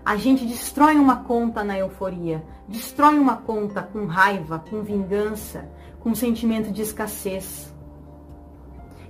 A 0.04 0.14
gente 0.14 0.46
destrói 0.46 0.94
uma 0.94 1.24
conta 1.24 1.64
na 1.64 1.76
euforia, 1.76 2.44
destrói 2.68 3.18
uma 3.18 3.38
conta 3.38 3.82
com 3.82 4.06
raiva, 4.06 4.62
com 4.70 4.80
vingança, 4.82 5.68
com 5.98 6.14
sentimento 6.14 6.70
de 6.70 6.82
escassez. 6.82 7.74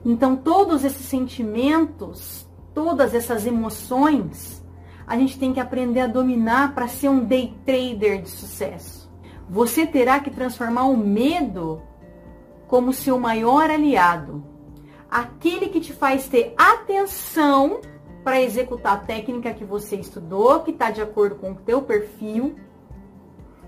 Então, 0.02 0.34
todos 0.34 0.82
esses 0.82 1.04
sentimentos, 1.04 2.46
todas 2.76 3.14
essas 3.14 3.46
emoções, 3.46 4.62
a 5.06 5.16
gente 5.16 5.38
tem 5.38 5.50
que 5.50 5.58
aprender 5.58 6.00
a 6.00 6.06
dominar 6.06 6.74
para 6.74 6.86
ser 6.86 7.08
um 7.08 7.24
day 7.24 7.54
trader 7.64 8.20
de 8.20 8.28
sucesso. 8.28 9.10
Você 9.48 9.86
terá 9.86 10.20
que 10.20 10.30
transformar 10.30 10.84
o 10.84 10.94
medo 10.94 11.80
como 12.68 12.92
seu 12.92 13.18
maior 13.18 13.70
aliado. 13.70 14.44
Aquele 15.10 15.68
que 15.68 15.80
te 15.80 15.94
faz 15.94 16.28
ter 16.28 16.52
atenção 16.54 17.80
para 18.22 18.42
executar 18.42 18.96
a 18.96 19.00
técnica 19.00 19.54
que 19.54 19.64
você 19.64 19.96
estudou, 19.96 20.60
que 20.60 20.72
está 20.72 20.90
de 20.90 21.00
acordo 21.00 21.36
com 21.36 21.52
o 21.52 21.54
teu 21.54 21.80
perfil. 21.80 22.56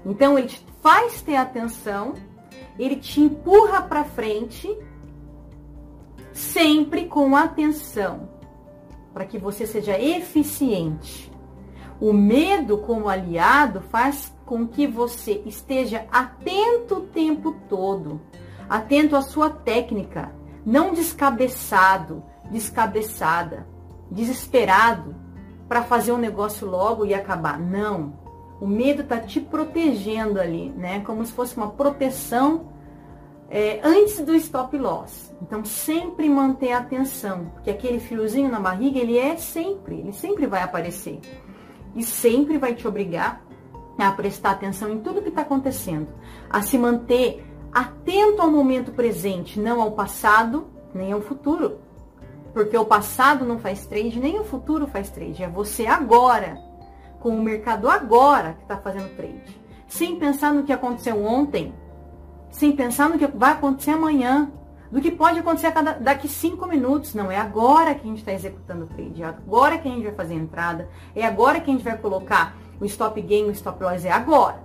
Então 0.04 0.38
ele 0.38 0.48
te 0.48 0.62
faz 0.82 1.22
ter 1.22 1.36
atenção, 1.36 2.12
ele 2.78 2.96
te 2.96 3.22
empurra 3.22 3.80
para 3.80 4.04
frente, 4.04 4.68
sempre 6.30 7.06
com 7.06 7.34
atenção 7.34 8.36
para 9.18 9.26
que 9.26 9.36
você 9.36 9.66
seja 9.66 10.00
eficiente. 10.00 11.28
O 12.00 12.12
medo, 12.12 12.78
como 12.78 13.08
aliado, 13.08 13.80
faz 13.80 14.32
com 14.46 14.64
que 14.64 14.86
você 14.86 15.42
esteja 15.44 16.06
atento 16.12 16.98
o 16.98 17.00
tempo 17.00 17.56
todo, 17.68 18.20
atento 18.70 19.16
à 19.16 19.20
sua 19.20 19.50
técnica, 19.50 20.32
não 20.64 20.94
descabeçado, 20.94 22.22
descabeçada, 22.48 23.66
desesperado 24.08 25.16
para 25.68 25.82
fazer 25.82 26.12
um 26.12 26.16
negócio 26.16 26.64
logo 26.64 27.04
e 27.04 27.12
acabar. 27.12 27.58
Não. 27.58 28.12
O 28.60 28.68
medo 28.68 29.02
está 29.02 29.18
te 29.18 29.40
protegendo 29.40 30.40
ali, 30.40 30.70
né? 30.76 31.00
Como 31.00 31.26
se 31.26 31.32
fosse 31.32 31.56
uma 31.56 31.70
proteção 31.70 32.68
é, 33.50 33.80
antes 33.82 34.20
do 34.20 34.34
stop 34.34 34.76
loss. 34.76 35.34
Então, 35.40 35.64
sempre 35.64 36.28
manter 36.28 36.72
a 36.72 36.78
atenção, 36.78 37.46
porque 37.54 37.70
aquele 37.70 38.00
fiozinho 38.00 38.50
na 38.50 38.60
barriga, 38.60 38.98
ele 38.98 39.18
é 39.18 39.36
sempre, 39.36 40.00
ele 40.00 40.12
sempre 40.12 40.46
vai 40.46 40.62
aparecer. 40.62 41.20
E 41.94 42.02
sempre 42.02 42.58
vai 42.58 42.74
te 42.74 42.86
obrigar 42.86 43.42
a 43.98 44.12
prestar 44.12 44.50
atenção 44.50 44.92
em 44.92 45.00
tudo 45.00 45.22
que 45.22 45.28
está 45.28 45.42
acontecendo, 45.42 46.08
a 46.48 46.62
se 46.62 46.78
manter 46.78 47.44
atento 47.72 48.42
ao 48.42 48.50
momento 48.50 48.92
presente, 48.92 49.58
não 49.58 49.80
ao 49.80 49.92
passado, 49.92 50.68
nem 50.94 51.12
ao 51.12 51.20
futuro. 51.20 51.78
Porque 52.52 52.76
o 52.76 52.84
passado 52.84 53.44
não 53.44 53.58
faz 53.58 53.86
trade, 53.86 54.20
nem 54.20 54.38
o 54.38 54.44
futuro 54.44 54.86
faz 54.86 55.10
trade. 55.10 55.42
É 55.42 55.48
você 55.48 55.86
agora, 55.86 56.58
com 57.20 57.30
o 57.30 57.42
mercado 57.42 57.88
agora, 57.88 58.54
que 58.54 58.62
está 58.62 58.76
fazendo 58.76 59.14
trade. 59.16 59.60
Sem 59.86 60.16
pensar 60.16 60.52
no 60.52 60.64
que 60.64 60.72
aconteceu 60.72 61.24
ontem, 61.24 61.74
sem 62.50 62.72
pensar 62.72 63.08
no 63.08 63.18
que 63.18 63.26
vai 63.26 63.52
acontecer 63.52 63.92
amanhã, 63.92 64.50
do 64.90 65.00
que 65.00 65.10
pode 65.10 65.38
acontecer 65.38 65.70
cada, 65.72 65.92
daqui 65.92 66.28
cinco 66.28 66.66
minutos. 66.66 67.14
Não, 67.14 67.30
é 67.30 67.36
agora 67.36 67.94
que 67.94 68.02
a 68.02 68.08
gente 68.08 68.18
está 68.18 68.32
executando 68.32 68.84
o 68.84 68.88
trade, 68.88 69.22
é 69.22 69.26
agora 69.26 69.78
que 69.78 69.88
a 69.88 69.90
gente 69.90 70.04
vai 70.04 70.14
fazer 70.14 70.34
a 70.34 70.38
entrada, 70.38 70.88
é 71.14 71.26
agora 71.26 71.60
que 71.60 71.70
a 71.70 71.74
gente 71.74 71.84
vai 71.84 71.96
colocar 71.96 72.56
o 72.80 72.84
stop 72.84 73.20
gain, 73.20 73.44
o 73.44 73.50
stop 73.50 73.82
loss, 73.82 74.04
é 74.04 74.10
agora. 74.10 74.62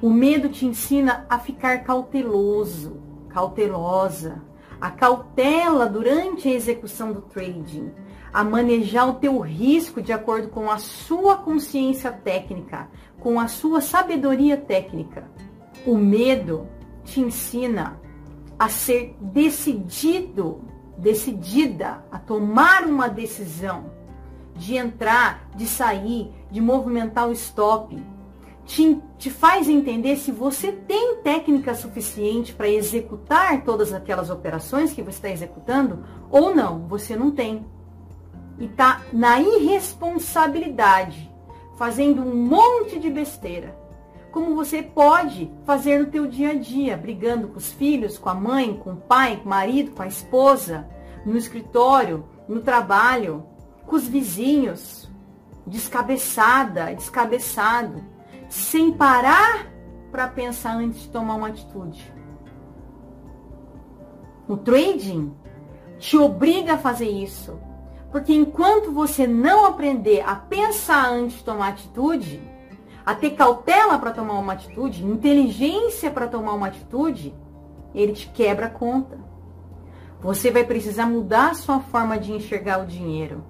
O 0.00 0.10
medo 0.10 0.48
te 0.48 0.64
ensina 0.64 1.26
a 1.28 1.38
ficar 1.38 1.82
cauteloso, 1.82 3.00
cautelosa. 3.28 4.42
A 4.80 4.92
cautela 4.92 5.86
durante 5.86 6.46
a 6.46 6.52
execução 6.52 7.12
do 7.12 7.22
trading, 7.22 7.90
a 8.32 8.44
manejar 8.44 9.08
o 9.08 9.14
teu 9.14 9.40
risco 9.40 10.00
de 10.00 10.12
acordo 10.12 10.48
com 10.48 10.70
a 10.70 10.78
sua 10.78 11.36
consciência 11.36 12.12
técnica, 12.12 12.88
com 13.18 13.40
a 13.40 13.48
sua 13.48 13.80
sabedoria 13.80 14.56
técnica. 14.56 15.28
O 15.88 15.96
medo 15.96 16.66
te 17.02 17.18
ensina 17.18 17.98
a 18.58 18.68
ser 18.68 19.16
decidido, 19.22 20.60
decidida, 20.98 22.04
a 22.12 22.18
tomar 22.18 22.84
uma 22.84 23.08
decisão 23.08 23.86
de 24.54 24.76
entrar, 24.76 25.48
de 25.56 25.66
sair, 25.66 26.30
de 26.50 26.60
movimentar 26.60 27.26
o 27.26 27.32
stop. 27.32 27.98
Te, 28.66 29.00
te 29.16 29.30
faz 29.30 29.66
entender 29.66 30.18
se 30.18 30.30
você 30.30 30.72
tem 30.72 31.22
técnica 31.22 31.74
suficiente 31.74 32.52
para 32.52 32.68
executar 32.68 33.64
todas 33.64 33.94
aquelas 33.94 34.28
operações 34.28 34.92
que 34.92 35.00
você 35.00 35.16
está 35.16 35.30
executando 35.30 36.04
ou 36.30 36.54
não, 36.54 36.86
você 36.86 37.16
não 37.16 37.30
tem. 37.30 37.64
E 38.58 38.66
está 38.66 39.00
na 39.10 39.40
irresponsabilidade, 39.40 41.32
fazendo 41.78 42.20
um 42.20 42.34
monte 42.34 42.98
de 42.98 43.08
besteira 43.08 43.87
como 44.30 44.54
você 44.54 44.82
pode 44.82 45.50
fazer 45.64 45.98
no 45.98 46.06
teu 46.06 46.26
dia 46.26 46.50
a 46.50 46.54
dia, 46.54 46.96
brigando 46.96 47.48
com 47.48 47.56
os 47.56 47.72
filhos, 47.72 48.18
com 48.18 48.28
a 48.28 48.34
mãe, 48.34 48.74
com 48.76 48.92
o 48.92 48.96
pai, 48.96 49.36
com 49.36 49.46
o 49.46 49.48
marido, 49.48 49.92
com 49.92 50.02
a 50.02 50.06
esposa, 50.06 50.86
no 51.24 51.36
escritório, 51.36 52.24
no 52.48 52.60
trabalho, 52.60 53.44
com 53.86 53.96
os 53.96 54.06
vizinhos, 54.06 55.10
descabeçada, 55.66 56.94
descabeçado, 56.94 58.04
sem 58.48 58.92
parar 58.92 59.66
para 60.10 60.28
pensar 60.28 60.76
antes 60.76 61.02
de 61.02 61.08
tomar 61.08 61.34
uma 61.34 61.48
atitude. 61.48 62.12
O 64.46 64.56
trading 64.56 65.34
te 65.98 66.16
obriga 66.16 66.74
a 66.74 66.78
fazer 66.78 67.08
isso, 67.08 67.58
porque 68.10 68.32
enquanto 68.32 68.92
você 68.92 69.26
não 69.26 69.66
aprender 69.66 70.22
a 70.22 70.34
pensar 70.34 71.10
antes 71.10 71.38
de 71.38 71.44
tomar 71.44 71.68
atitude, 71.68 72.40
a 73.08 73.14
ter 73.14 73.30
cautela 73.30 73.98
para 73.98 74.10
tomar 74.10 74.34
uma 74.34 74.52
atitude, 74.52 75.02
inteligência 75.02 76.10
para 76.10 76.26
tomar 76.26 76.52
uma 76.52 76.66
atitude, 76.66 77.34
ele 77.94 78.12
te 78.12 78.28
quebra 78.28 78.66
a 78.66 78.70
conta. 78.70 79.18
Você 80.20 80.50
vai 80.50 80.62
precisar 80.62 81.06
mudar 81.06 81.52
a 81.52 81.54
sua 81.54 81.80
forma 81.80 82.18
de 82.18 82.32
enxergar 82.32 82.82
o 82.82 82.86
dinheiro. 82.86 83.42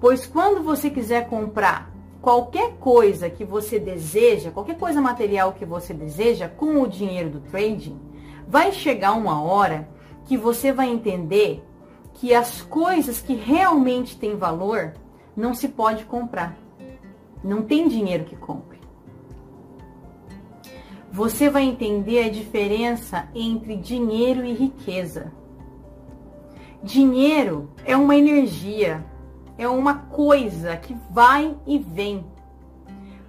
Pois 0.00 0.26
quando 0.26 0.62
você 0.62 0.88
quiser 0.88 1.28
comprar 1.28 1.92
qualquer 2.22 2.78
coisa 2.78 3.28
que 3.28 3.44
você 3.44 3.78
deseja, 3.78 4.50
qualquer 4.50 4.78
coisa 4.78 4.98
material 4.98 5.52
que 5.52 5.66
você 5.66 5.92
deseja 5.92 6.48
com 6.48 6.80
o 6.80 6.88
dinheiro 6.88 7.28
do 7.28 7.40
trading, 7.40 8.00
vai 8.48 8.72
chegar 8.72 9.12
uma 9.12 9.42
hora 9.42 9.90
que 10.24 10.38
você 10.38 10.72
vai 10.72 10.88
entender 10.88 11.62
que 12.14 12.34
as 12.34 12.62
coisas 12.62 13.20
que 13.20 13.34
realmente 13.34 14.18
têm 14.18 14.38
valor 14.38 14.94
não 15.36 15.52
se 15.52 15.68
pode 15.68 16.06
comprar. 16.06 16.56
Não 17.44 17.60
tem 17.60 17.88
dinheiro 17.88 18.24
que 18.24 18.34
compre 18.34 18.75
você 21.16 21.48
vai 21.48 21.62
entender 21.62 22.24
a 22.24 22.28
diferença 22.28 23.26
entre 23.34 23.74
dinheiro 23.74 24.44
e 24.44 24.52
riqueza. 24.52 25.32
Dinheiro 26.82 27.70
é 27.86 27.96
uma 27.96 28.14
energia, 28.14 29.02
é 29.56 29.66
uma 29.66 29.94
coisa 29.94 30.76
que 30.76 30.94
vai 31.10 31.56
e 31.66 31.78
vem. 31.78 32.22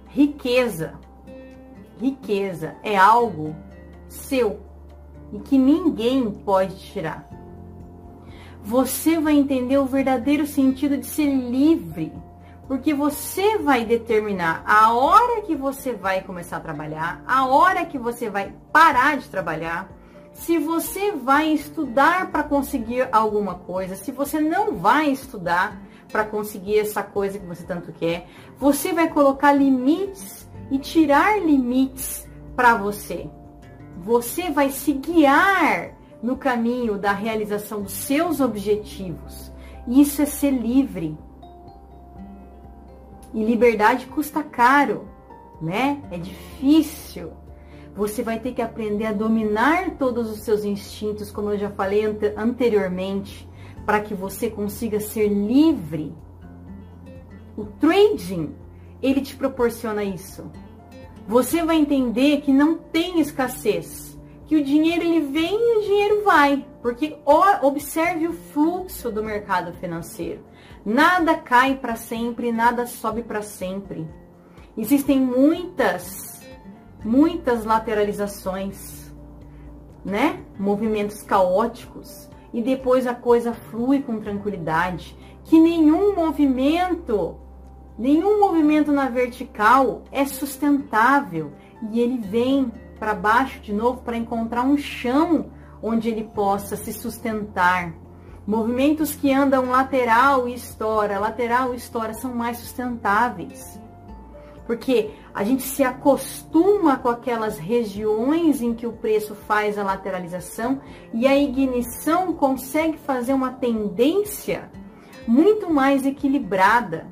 Riqueza, 0.08 1.00
riqueza 1.98 2.74
é 2.82 2.94
algo 2.94 3.56
seu 4.06 4.60
e 5.32 5.38
que 5.38 5.56
ninguém 5.56 6.30
pode 6.30 6.76
tirar. 6.76 7.26
Você 8.62 9.18
vai 9.18 9.32
entender 9.32 9.78
o 9.78 9.86
verdadeiro 9.86 10.46
sentido 10.46 10.98
de 10.98 11.06
ser 11.06 11.24
livre 11.24 12.12
porque 12.68 12.92
você 12.92 13.56
vai 13.56 13.86
determinar 13.86 14.62
a 14.66 14.92
hora 14.92 15.40
que 15.40 15.56
você 15.56 15.94
vai 15.94 16.20
começar 16.20 16.58
a 16.58 16.60
trabalhar, 16.60 17.24
a 17.26 17.46
hora 17.46 17.86
que 17.86 17.98
você 17.98 18.28
vai 18.28 18.54
parar 18.70 19.16
de 19.16 19.26
trabalhar, 19.28 19.90
se 20.34 20.58
você 20.58 21.12
vai 21.12 21.48
estudar 21.48 22.30
para 22.30 22.42
conseguir 22.42 23.08
alguma 23.10 23.54
coisa, 23.54 23.96
se 23.96 24.12
você 24.12 24.38
não 24.38 24.76
vai 24.76 25.10
estudar 25.10 25.80
para 26.12 26.24
conseguir 26.24 26.78
essa 26.78 27.02
coisa 27.02 27.38
que 27.38 27.46
você 27.46 27.64
tanto 27.64 27.90
quer, 27.90 28.28
você 28.58 28.92
vai 28.92 29.08
colocar 29.08 29.52
limites 29.52 30.46
e 30.70 30.78
tirar 30.78 31.40
limites 31.40 32.28
para 32.54 32.74
você. 32.74 33.30
Você 33.96 34.50
vai 34.50 34.70
se 34.70 34.92
guiar 34.92 35.96
no 36.22 36.36
caminho 36.36 36.98
da 36.98 37.12
realização 37.12 37.82
dos 37.82 37.92
seus 37.92 38.40
objetivos. 38.40 39.50
Isso 39.86 40.20
é 40.20 40.26
ser 40.26 40.50
livre. 40.50 41.16
E 43.34 43.44
liberdade 43.44 44.06
custa 44.06 44.42
caro, 44.42 45.06
né? 45.60 46.02
É 46.10 46.18
difícil. 46.18 47.32
Você 47.94 48.22
vai 48.22 48.38
ter 48.38 48.52
que 48.52 48.62
aprender 48.62 49.06
a 49.06 49.12
dominar 49.12 49.96
todos 49.98 50.30
os 50.30 50.40
seus 50.40 50.64
instintos, 50.64 51.30
como 51.30 51.50
eu 51.50 51.58
já 51.58 51.70
falei 51.70 52.04
anteriormente, 52.36 53.48
para 53.84 54.00
que 54.00 54.14
você 54.14 54.48
consiga 54.48 55.00
ser 55.00 55.28
livre. 55.28 56.14
O 57.56 57.64
trading, 57.64 58.54
ele 59.02 59.20
te 59.20 59.34
proporciona 59.34 60.04
isso. 60.04 60.50
Você 61.26 61.62
vai 61.64 61.76
entender 61.76 62.40
que 62.40 62.52
não 62.52 62.78
tem 62.78 63.20
escassez, 63.20 64.16
que 64.46 64.56
o 64.56 64.64
dinheiro 64.64 65.02
ele 65.02 65.20
vem 65.20 65.54
e 65.54 65.78
o 65.78 65.82
dinheiro 65.82 66.24
vai, 66.24 66.64
porque 66.80 67.18
observe 67.62 68.28
o 68.28 68.32
fluxo 68.32 69.10
do 69.10 69.22
mercado 69.22 69.72
financeiro. 69.74 70.40
Nada 70.84 71.36
cai 71.36 71.76
para 71.76 71.96
sempre, 71.96 72.52
nada 72.52 72.86
sobe 72.86 73.22
para 73.22 73.42
sempre. 73.42 74.08
Existem 74.76 75.20
muitas, 75.20 76.40
muitas 77.04 77.64
lateralizações, 77.64 79.12
né? 80.04 80.40
Movimentos 80.58 81.22
caóticos 81.22 82.28
e 82.52 82.62
depois 82.62 83.06
a 83.06 83.14
coisa 83.14 83.52
flui 83.52 84.02
com 84.02 84.20
tranquilidade. 84.20 85.16
Que 85.44 85.58
nenhum 85.58 86.14
movimento, 86.14 87.36
nenhum 87.98 88.38
movimento 88.38 88.92
na 88.92 89.08
vertical 89.08 90.02
é 90.12 90.24
sustentável 90.24 91.52
e 91.90 92.00
ele 92.00 92.18
vem 92.18 92.72
para 92.98 93.14
baixo 93.14 93.60
de 93.60 93.72
novo 93.72 94.02
para 94.02 94.16
encontrar 94.16 94.62
um 94.62 94.76
chão 94.76 95.50
onde 95.82 96.08
ele 96.08 96.24
possa 96.24 96.76
se 96.76 96.92
sustentar. 96.92 97.94
Movimentos 98.48 99.14
que 99.14 99.30
andam 99.30 99.68
lateral 99.68 100.48
e 100.48 100.54
estoura, 100.54 101.18
lateral 101.18 101.74
e 101.74 101.76
estoura 101.76 102.14
são 102.14 102.34
mais 102.34 102.56
sustentáveis. 102.56 103.78
Porque 104.66 105.10
a 105.34 105.44
gente 105.44 105.62
se 105.64 105.84
acostuma 105.84 106.96
com 106.96 107.10
aquelas 107.10 107.58
regiões 107.58 108.62
em 108.62 108.72
que 108.72 108.86
o 108.86 108.92
preço 108.94 109.34
faz 109.34 109.76
a 109.76 109.82
lateralização 109.82 110.80
e 111.12 111.26
a 111.26 111.36
ignição 111.36 112.32
consegue 112.32 112.96
fazer 112.96 113.34
uma 113.34 113.52
tendência 113.52 114.70
muito 115.26 115.70
mais 115.70 116.06
equilibrada. 116.06 117.06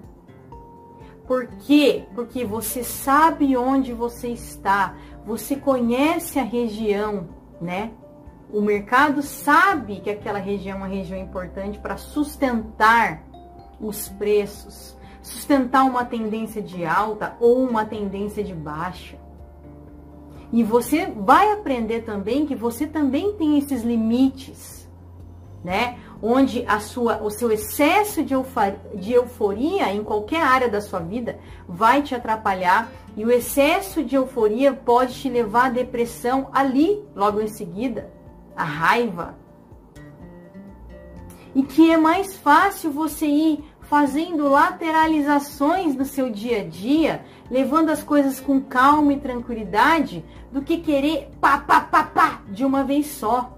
Por 1.26 1.48
quê? 1.66 2.06
Porque 2.14 2.46
você 2.46 2.82
sabe 2.82 3.54
onde 3.58 3.92
você 3.92 4.28
está, 4.28 4.96
você 5.26 5.54
conhece 5.54 6.38
a 6.38 6.44
região, 6.44 7.28
né? 7.60 7.90
O 8.52 8.60
mercado 8.60 9.22
sabe 9.22 10.00
que 10.00 10.10
aquela 10.10 10.38
região 10.38 10.76
é 10.76 10.78
uma 10.78 10.86
região 10.86 11.18
importante 11.18 11.78
para 11.78 11.96
sustentar 11.96 13.22
os 13.80 14.08
preços, 14.08 14.96
sustentar 15.20 15.84
uma 15.84 16.04
tendência 16.04 16.62
de 16.62 16.84
alta 16.84 17.36
ou 17.40 17.58
uma 17.58 17.84
tendência 17.84 18.44
de 18.44 18.54
baixa. 18.54 19.18
E 20.52 20.62
você 20.62 21.06
vai 21.06 21.52
aprender 21.52 22.02
também 22.02 22.46
que 22.46 22.54
você 22.54 22.86
também 22.86 23.32
tem 23.32 23.58
esses 23.58 23.82
limites, 23.82 24.88
né? 25.64 25.98
Onde 26.22 26.64
a 26.68 26.78
sua, 26.78 27.20
o 27.20 27.30
seu 27.30 27.50
excesso 27.50 28.22
de 28.22 28.32
euforia, 28.32 28.80
de 28.94 29.12
euforia 29.12 29.92
em 29.92 30.04
qualquer 30.04 30.40
área 30.40 30.68
da 30.68 30.80
sua 30.80 31.00
vida 31.00 31.38
vai 31.68 32.00
te 32.00 32.14
atrapalhar 32.14 32.90
e 33.16 33.24
o 33.24 33.30
excesso 33.30 34.04
de 34.04 34.14
euforia 34.14 34.72
pode 34.72 35.14
te 35.14 35.28
levar 35.28 35.66
à 35.66 35.70
depressão 35.70 36.48
ali, 36.52 37.04
logo 37.14 37.40
em 37.40 37.48
seguida 37.48 38.15
a 38.56 38.64
raiva. 38.64 39.36
E 41.54 41.62
que 41.62 41.90
é 41.90 41.96
mais 41.96 42.36
fácil 42.36 42.90
você 42.90 43.26
ir 43.26 43.64
fazendo 43.80 44.48
lateralizações 44.48 45.94
no 45.94 46.04
seu 46.04 46.28
dia 46.28 46.62
a 46.62 46.64
dia, 46.64 47.24
levando 47.50 47.90
as 47.90 48.02
coisas 48.02 48.40
com 48.40 48.60
calma 48.60 49.12
e 49.12 49.20
tranquilidade, 49.20 50.24
do 50.50 50.62
que 50.62 50.78
querer 50.78 51.30
pá, 51.40 51.58
pá, 51.58 51.80
pá, 51.80 52.02
pá, 52.02 52.42
de 52.48 52.64
uma 52.64 52.82
vez 52.82 53.06
só. 53.06 53.56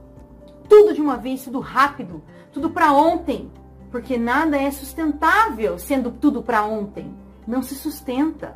Tudo 0.68 0.92
de 0.92 1.00
uma 1.00 1.16
vez, 1.16 1.44
tudo 1.44 1.60
rápido, 1.60 2.22
tudo 2.52 2.70
para 2.70 2.92
ontem. 2.92 3.50
Porque 3.90 4.18
nada 4.18 4.56
é 4.58 4.70
sustentável 4.70 5.78
sendo 5.78 6.10
tudo 6.10 6.42
para 6.42 6.62
ontem. 6.64 7.14
Não 7.46 7.62
se 7.62 7.74
sustenta. 7.74 8.54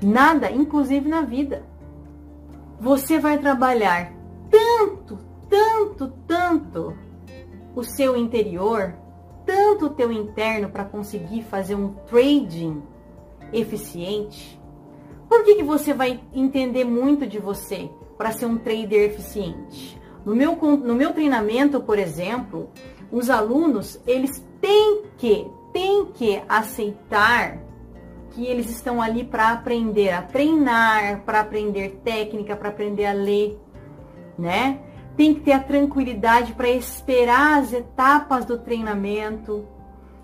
Nada, 0.00 0.50
inclusive 0.52 1.08
na 1.08 1.22
vida. 1.22 1.64
Você 2.80 3.18
vai 3.18 3.38
trabalhar 3.38 4.12
tanto, 4.78 5.18
tanto, 5.48 6.12
tanto 6.26 6.96
o 7.74 7.82
seu 7.82 8.16
interior, 8.16 8.94
tanto 9.44 9.86
o 9.86 9.90
teu 9.90 10.12
interno 10.12 10.68
para 10.68 10.84
conseguir 10.84 11.42
fazer 11.42 11.74
um 11.74 11.94
trading 12.06 12.82
eficiente. 13.52 14.60
Por 15.28 15.44
que, 15.44 15.56
que 15.56 15.62
você 15.62 15.92
vai 15.92 16.20
entender 16.32 16.84
muito 16.84 17.26
de 17.26 17.38
você 17.38 17.90
para 18.16 18.32
ser 18.32 18.46
um 18.46 18.58
trader 18.58 19.10
eficiente? 19.10 20.00
No 20.24 20.34
meu, 20.34 20.54
no 20.56 20.94
meu 20.94 21.12
treinamento, 21.12 21.80
por 21.80 21.98
exemplo, 21.98 22.70
os 23.10 23.30
alunos, 23.30 24.00
eles 24.06 24.44
têm 24.60 25.02
que, 25.16 25.46
têm 25.72 26.06
que 26.06 26.40
aceitar 26.48 27.58
que 28.30 28.46
eles 28.46 28.70
estão 28.70 29.00
ali 29.02 29.24
para 29.24 29.50
aprender 29.50 30.10
a 30.10 30.22
treinar, 30.22 31.22
para 31.24 31.40
aprender 31.40 32.00
técnica, 32.04 32.54
para 32.54 32.68
aprender 32.68 33.06
a 33.06 33.12
ler, 33.12 33.58
né? 34.38 34.80
Tem 35.16 35.34
que 35.34 35.40
ter 35.40 35.52
a 35.52 35.60
tranquilidade 35.60 36.52
para 36.52 36.70
esperar 36.70 37.58
as 37.58 37.72
etapas 37.72 38.44
do 38.44 38.58
treinamento, 38.58 39.66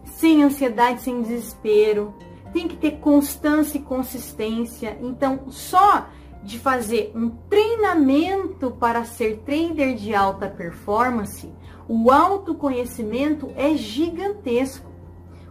sem 0.05 0.43
ansiedade, 0.43 1.03
sem 1.03 1.21
desespero. 1.21 2.15
Tem 2.53 2.69
que 2.69 2.77
ter 2.77 2.99
constância 2.99 3.79
e 3.79 3.83
consistência. 3.83 4.97
Então, 5.01 5.51
só 5.51 6.07
de 6.45 6.59
fazer 6.59 7.11
um 7.15 7.31
treinamento 7.31 8.71
para 8.71 9.05
ser 9.05 9.39
trader 9.39 9.97
de 9.97 10.15
alta 10.15 10.47
performance, 10.47 11.51
o 11.89 12.11
autoconhecimento 12.11 13.51
é 13.57 13.75
gigantesco. 13.75 14.93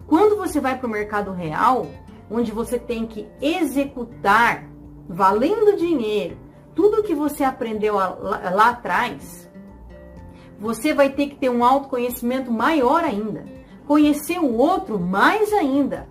Quando 0.07 0.37
você 0.37 0.61
vai 0.61 0.77
para 0.77 0.87
o 0.87 0.91
mercado 0.91 1.31
real, 1.31 1.87
onde 2.29 2.51
você 2.51 2.77
tem 2.77 3.05
que 3.05 3.27
executar, 3.41 4.69
valendo 5.07 5.75
dinheiro, 5.77 6.37
tudo 6.75 7.03
que 7.03 7.13
você 7.13 7.43
aprendeu 7.43 7.95
lá, 7.95 8.09
lá 8.53 8.69
atrás, 8.69 9.49
você 10.59 10.93
vai 10.93 11.09
ter 11.09 11.27
que 11.27 11.35
ter 11.35 11.49
um 11.49 11.63
autoconhecimento 11.63 12.51
maior 12.51 13.03
ainda. 13.03 13.45
Conhecer 13.85 14.39
o 14.39 14.55
outro 14.55 14.99
mais 14.99 15.51
ainda. 15.51 16.07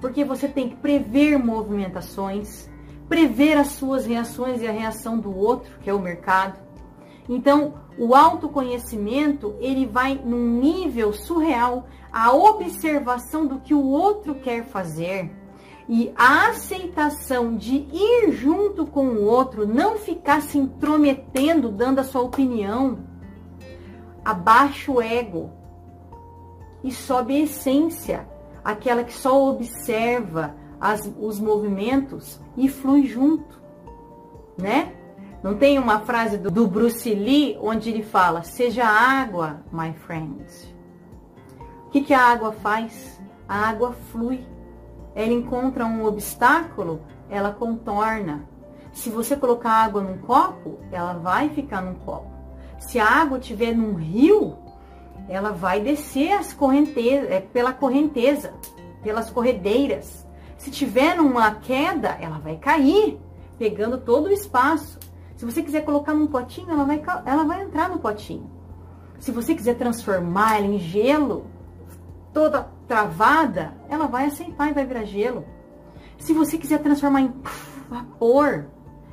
Porque 0.00 0.24
você 0.24 0.48
tem 0.48 0.70
que 0.70 0.76
prever 0.76 1.38
movimentações, 1.38 2.68
prever 3.08 3.56
as 3.56 3.68
suas 3.68 4.06
reações 4.06 4.62
e 4.62 4.66
a 4.66 4.72
reação 4.72 5.18
do 5.18 5.36
outro, 5.36 5.78
que 5.80 5.90
é 5.90 5.94
o 5.94 6.00
mercado. 6.00 6.58
Então, 7.28 7.74
o 7.98 8.14
autoconhecimento, 8.14 9.54
ele 9.60 9.84
vai 9.84 10.14
num 10.14 10.60
nível 10.60 11.12
surreal, 11.12 11.86
a 12.10 12.32
observação 12.32 13.46
do 13.46 13.60
que 13.60 13.74
o 13.74 13.84
outro 13.84 14.36
quer 14.36 14.64
fazer 14.64 15.30
e 15.88 16.12
a 16.14 16.48
aceitação 16.48 17.56
de 17.56 17.86
ir 17.90 18.32
junto 18.32 18.86
com 18.86 19.06
o 19.06 19.24
outro, 19.24 19.66
não 19.66 19.96
ficar 19.96 20.42
se 20.42 20.58
intrometendo, 20.58 21.70
dando 21.70 22.00
a 22.00 22.04
sua 22.04 22.20
opinião, 22.20 22.98
abaixa 24.22 24.92
o 24.92 25.00
ego 25.00 25.50
e 26.84 26.92
sobe 26.92 27.36
a 27.36 27.40
essência, 27.40 28.28
aquela 28.62 29.02
que 29.02 29.14
só 29.14 29.48
observa 29.48 30.54
as, 30.78 31.10
os 31.18 31.40
movimentos 31.40 32.38
e 32.54 32.68
flui 32.68 33.06
junto, 33.06 33.58
né? 34.58 34.92
Não 35.42 35.56
tem 35.56 35.78
uma 35.78 36.00
frase 36.00 36.36
do, 36.36 36.50
do 36.50 36.66
Bruce 36.66 37.14
Lee 37.14 37.56
onde 37.62 37.90
ele 37.90 38.02
fala: 38.02 38.42
Seja 38.42 38.84
água, 38.84 39.62
my 39.72 39.92
friends. 39.92 40.74
O 41.86 41.90
que, 41.90 42.02
que 42.02 42.12
a 42.12 42.20
água 42.20 42.52
faz? 42.52 43.18
A 43.48 43.68
água 43.68 43.92
flui. 44.10 44.44
Ela 45.18 45.32
encontra 45.32 45.84
um 45.84 46.04
obstáculo, 46.04 47.00
ela 47.28 47.50
contorna. 47.50 48.44
Se 48.92 49.10
você 49.10 49.36
colocar 49.36 49.72
água 49.72 50.00
num 50.00 50.18
copo, 50.18 50.78
ela 50.92 51.14
vai 51.14 51.48
ficar 51.48 51.82
num 51.82 51.94
copo. 51.94 52.30
Se 52.78 53.00
a 53.00 53.04
água 53.04 53.38
estiver 53.38 53.74
num 53.74 53.94
rio, 53.94 54.56
ela 55.28 55.50
vai 55.50 55.80
descer 55.80 56.30
as 56.30 56.52
correntezas, 56.52 57.28
é, 57.32 57.40
pela 57.40 57.72
correnteza, 57.72 58.54
pelas 59.02 59.28
corredeiras. 59.28 60.24
Se 60.56 60.70
tiver 60.70 61.16
numa 61.16 61.52
queda, 61.56 62.16
ela 62.20 62.38
vai 62.38 62.56
cair, 62.56 63.18
pegando 63.58 63.98
todo 63.98 64.26
o 64.26 64.32
espaço. 64.32 65.00
Se 65.34 65.44
você 65.44 65.64
quiser 65.64 65.84
colocar 65.84 66.14
num 66.14 66.28
potinho, 66.28 66.70
ela 66.70 66.84
vai, 66.84 67.02
ela 67.26 67.42
vai 67.42 67.64
entrar 67.64 67.88
no 67.88 67.98
potinho. 67.98 68.48
Se 69.18 69.32
você 69.32 69.52
quiser 69.52 69.74
transformar 69.74 70.58
ela 70.58 70.66
em 70.66 70.78
gelo, 70.78 71.46
toda 72.32 72.77
travada, 72.88 73.74
ela 73.88 74.06
vai 74.06 74.26
aceitar 74.26 74.70
e 74.70 74.72
vai 74.74 74.86
virar 74.86 75.04
gelo. 75.04 75.44
Se 76.16 76.32
você 76.32 76.56
quiser 76.58 76.82
transformar 76.82 77.20
em 77.20 77.34
vapor 77.88 78.66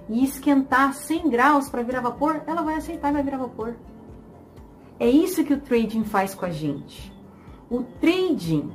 e 0.09 0.23
esquentar 0.23 0.93
100 0.93 1.29
graus 1.29 1.69
para 1.69 1.83
virar 1.83 2.01
vapor, 2.01 2.41
ela 2.47 2.63
vai 2.63 2.75
aceitar 2.75 3.09
e 3.09 3.13
vai 3.13 3.23
virar 3.23 3.38
vapor. 3.38 3.75
É 4.97 5.07
isso 5.07 5.43
que 5.43 5.53
o 5.53 5.59
trading 5.59 6.05
faz 6.05 6.33
com 6.33 6.45
a 6.45 6.49
gente. 6.49 7.13
O 7.69 7.83
trading 7.83 8.71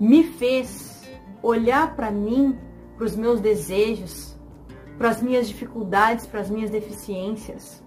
me 0.00 0.24
fez 0.24 1.08
olhar 1.42 1.94
para 1.94 2.10
mim, 2.10 2.58
para 2.96 3.06
os 3.06 3.14
meus 3.14 3.40
desejos, 3.40 4.36
para 4.98 5.10
as 5.10 5.22
minhas 5.22 5.48
dificuldades, 5.48 6.26
para 6.26 6.40
as 6.40 6.50
minhas 6.50 6.70
deficiências. 6.70 7.82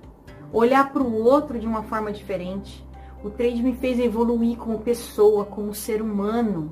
Olhar 0.52 0.94
para 0.94 1.04
o 1.04 1.24
outro 1.24 1.60
de 1.60 1.68
uma 1.68 1.84
forma 1.84 2.12
diferente. 2.12 2.86
O 3.24 3.30
trade 3.30 3.64
me 3.64 3.74
fez 3.74 4.00
evoluir 4.00 4.58
como 4.58 4.80
pessoa, 4.80 5.46
como 5.46 5.74
ser 5.74 6.02
humano, 6.02 6.72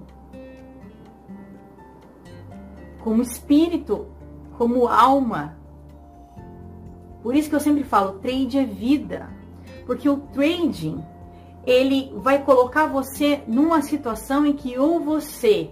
como 3.00 3.22
espírito, 3.22 4.08
como 4.58 4.88
alma. 4.88 5.58
Por 7.24 7.36
isso 7.36 7.50
que 7.50 7.56
eu 7.56 7.60
sempre 7.60 7.84
falo, 7.84 8.20
trade 8.20 8.58
é 8.58 8.66
vida. 8.66 9.30
Porque 9.86 10.10
o 10.10 10.18
trading, 10.18 11.04
ele 11.66 12.12
vai 12.18 12.44
colocar 12.44 12.86
você 12.86 13.42
numa 13.48 13.82
situação 13.82 14.46
em 14.46 14.54
que 14.54 14.78
ou 14.78 15.00
você 15.00 15.72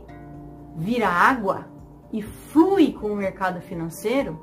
vira 0.76 1.10
água 1.10 1.68
e 2.12 2.22
flui 2.22 2.94
com 2.94 3.08
o 3.08 3.16
mercado 3.16 3.60
financeiro, 3.62 4.40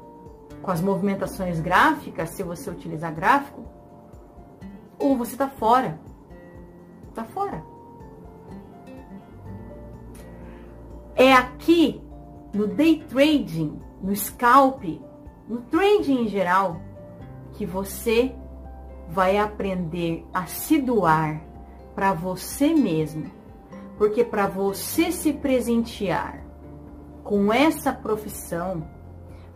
com 0.60 0.70
as 0.70 0.80
movimentações 0.80 1.60
gráficas, 1.60 2.30
se 2.30 2.42
você 2.42 2.70
utilizar 2.70 3.14
gráfico, 3.14 3.64
ou 4.98 5.16
você 5.16 5.32
está 5.32 5.48
fora. 5.48 5.98
Está 7.16 7.24
fora. 7.24 7.64
É 11.14 11.32
aqui 11.32 11.98
no 12.52 12.66
day 12.66 13.02
trading, 13.08 13.80
no 14.02 14.14
scalp, 14.14 14.84
no 15.48 15.62
trading 15.62 16.24
em 16.24 16.28
geral, 16.28 16.78
que 17.54 17.64
você 17.64 18.34
vai 19.08 19.38
aprender 19.38 20.26
a 20.34 20.44
se 20.44 20.78
doar 20.78 21.40
para 21.94 22.12
você 22.12 22.74
mesmo. 22.74 23.30
Porque 23.96 24.22
para 24.22 24.46
você 24.46 25.10
se 25.10 25.32
presentear 25.32 26.44
com 27.24 27.50
essa 27.50 27.94
profissão, 27.94 28.86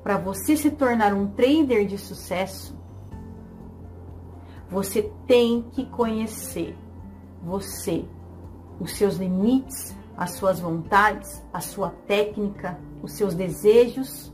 para 0.03 0.17
você 0.17 0.57
se 0.57 0.71
tornar 0.71 1.13
um 1.13 1.27
trader 1.27 1.85
de 1.85 1.99
sucesso, 1.99 2.75
você 4.67 5.13
tem 5.27 5.61
que 5.73 5.85
conhecer 5.85 6.75
você, 7.43 8.05
os 8.79 8.93
seus 8.97 9.17
limites, 9.17 9.97
as 10.17 10.33
suas 10.33 10.61
vontades, 10.61 11.43
a 11.53 11.61
sua 11.61 11.91
técnica, 12.07 12.79
os 13.03 13.13
seus 13.13 13.35
desejos, 13.35 14.33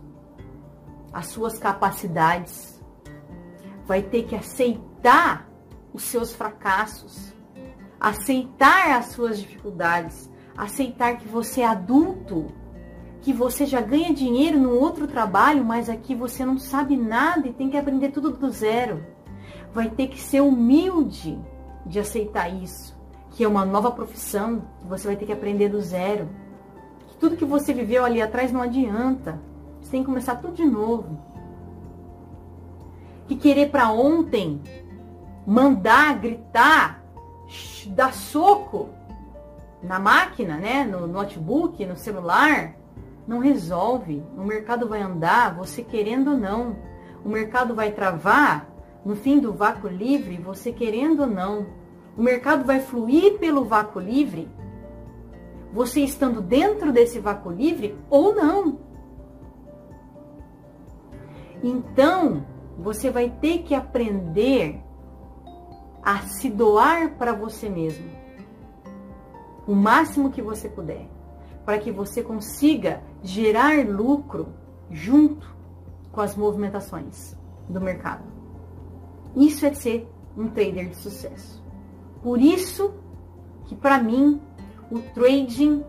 as 1.13 1.27
suas 1.27 1.59
capacidades. 1.59 2.83
Vai 3.87 4.03
ter 4.03 4.25
que 4.25 4.35
aceitar 4.35 5.49
os 5.93 6.03
seus 6.03 6.35
fracassos, 6.35 7.33
aceitar 8.01 8.99
as 8.99 9.07
suas 9.07 9.39
dificuldades, 9.39 10.31
aceitar 10.57 11.19
que 11.19 11.29
você 11.29 11.61
é 11.61 11.67
adulto 11.67 12.47
que 13.27 13.33
você 13.33 13.67
já 13.67 13.81
ganha 13.81 14.15
dinheiro 14.15 14.57
no 14.57 14.71
outro 14.71 15.09
trabalho, 15.09 15.65
mas 15.65 15.89
aqui 15.89 16.15
você 16.15 16.45
não 16.45 16.59
sabe 16.59 16.97
nada 16.97 17.49
e 17.49 17.53
tem 17.53 17.69
que 17.69 17.77
aprender 17.77 18.13
tudo 18.13 18.31
do 18.31 18.51
zero. 18.51 19.05
Vai 19.73 19.91
ter 19.91 20.07
que 20.07 20.21
ser 20.21 20.43
humilde 20.43 21.37
de 21.87 21.99
aceitar 22.01 22.49
isso, 22.49 22.99
que 23.31 23.45
é 23.45 23.49
uma 23.49 23.65
nova 23.65 23.91
profissão, 23.91 24.63
que 24.83 24.89
você 24.89 25.07
vai 25.07 25.17
ter 25.17 25.25
que 25.25 25.33
aprender 25.33 25.69
do 25.69 25.81
zero. 25.81 26.29
Que 27.09 27.17
tudo 27.17 27.37
que 27.37 27.45
você 27.45 27.73
viveu 27.73 28.05
ali 28.05 28.21
atrás 28.21 28.53
não 28.53 28.61
adianta. 28.61 29.41
Você 29.81 29.93
tem 29.93 30.01
que 30.01 30.07
começar 30.07 30.37
tudo 30.37 30.55
de 30.55 30.67
novo. 30.67 31.19
Que 33.29 33.37
querer 33.37 33.71
para 33.71 33.91
ontem, 33.91 34.61
mandar, 35.47 36.19
gritar, 36.19 37.05
dar 37.89 38.13
soco 38.13 38.91
na 39.83 39.99
máquina, 39.99 40.57
né, 40.57 40.85
no 40.85 41.07
notebook, 41.07 41.85
no 41.87 41.97
celular, 41.97 42.75
não 43.27 43.39
resolve. 43.39 44.23
O 44.37 44.43
mercado 44.43 44.89
vai 44.89 45.03
andar, 45.03 45.55
você 45.55 45.83
querendo 45.83 46.33
ou 46.33 46.37
não. 46.37 46.77
O 47.25 47.29
mercado 47.29 47.75
vai 47.75 47.93
travar 47.93 48.69
no 49.05 49.15
fim 49.15 49.39
do 49.39 49.53
vácuo 49.53 49.89
livre, 49.89 50.37
você 50.37 50.73
querendo 50.73 51.21
ou 51.21 51.27
não. 51.27 51.67
O 52.17 52.23
mercado 52.23 52.65
vai 52.65 52.81
fluir 52.81 53.39
pelo 53.39 53.65
vácuo 53.65 54.01
livre, 54.01 54.49
você 55.73 56.01
estando 56.01 56.41
dentro 56.41 56.93
desse 56.93 57.19
vácuo 57.19 57.51
livre 57.51 57.99
ou 58.09 58.35
não. 58.35 58.79
Então, 61.63 62.47
você 62.79 63.11
vai 63.11 63.29
ter 63.29 63.63
que 63.63 63.75
aprender 63.75 64.81
a 66.03 66.21
se 66.21 66.49
doar 66.49 67.17
para 67.17 67.33
você 67.33 67.69
mesmo. 67.69 68.09
O 69.67 69.75
máximo 69.75 70.31
que 70.31 70.41
você 70.41 70.69
puder. 70.69 71.09
Para 71.65 71.79
que 71.79 71.91
você 71.91 72.23
consiga 72.23 73.03
gerar 73.23 73.85
lucro 73.87 74.55
junto 74.89 75.55
com 76.13 76.21
as 76.21 76.37
movimentações 76.37 77.37
do 77.69 77.81
mercado. 77.81 78.25
Isso 79.35 79.67
é 79.67 79.75
ser 79.75 80.09
um 80.37 80.49
trader 80.49 80.89
de 80.89 80.97
sucesso. 80.97 81.66
Por 82.27 82.43
isso 82.43 82.93
que 83.67 83.77
para 83.77 84.03
mim 84.03 84.41
o 84.91 84.99
trading 84.99 85.85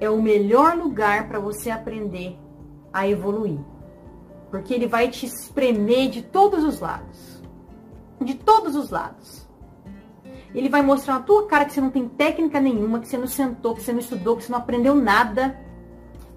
é 0.00 0.08
o 0.08 0.22
melhor 0.22 0.74
lugar 0.74 1.28
para 1.28 1.38
você 1.38 1.68
aprender 1.68 2.38
a 2.90 3.06
evoluir. 3.06 3.58
Porque 4.50 4.72
ele 4.72 4.86
vai 4.86 5.10
te 5.10 5.26
espremer 5.26 6.08
de 6.08 6.22
todos 6.22 6.64
os 6.64 6.80
lados. 6.80 7.42
De 8.18 8.32
todos 8.32 8.74
os 8.74 8.88
lados. 8.88 9.46
Ele 10.54 10.70
vai 10.70 10.80
mostrar 10.80 11.18
na 11.18 11.20
tua 11.20 11.46
cara 11.46 11.66
que 11.66 11.74
você 11.74 11.80
não 11.82 11.90
tem 11.90 12.08
técnica 12.08 12.58
nenhuma, 12.58 12.98
que 12.98 13.06
você 13.06 13.18
não 13.18 13.26
sentou, 13.26 13.74
que 13.74 13.82
você 13.82 13.92
não 13.92 14.00
estudou, 14.00 14.38
que 14.38 14.44
você 14.44 14.52
não 14.52 14.60
aprendeu 14.60 14.94
nada. 14.94 15.60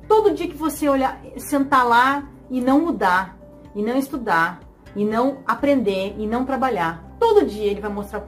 Todo 0.05 0.33
dia 0.33 0.49
que 0.49 0.57
você 0.57 0.89
olhar, 0.89 1.17
sentar 1.37 1.87
lá 1.87 2.27
e 2.51 2.59
não 2.59 2.81
mudar, 2.81 3.37
e 3.73 3.81
não 3.81 3.95
estudar, 3.95 4.59
e 4.97 5.05
não 5.05 5.37
aprender, 5.47 6.13
e 6.17 6.27
não 6.27 6.43
trabalhar, 6.43 7.15
todo 7.17 7.45
dia 7.45 7.71
ele 7.71 7.79
vai 7.79 7.89
mostrar 7.89 8.19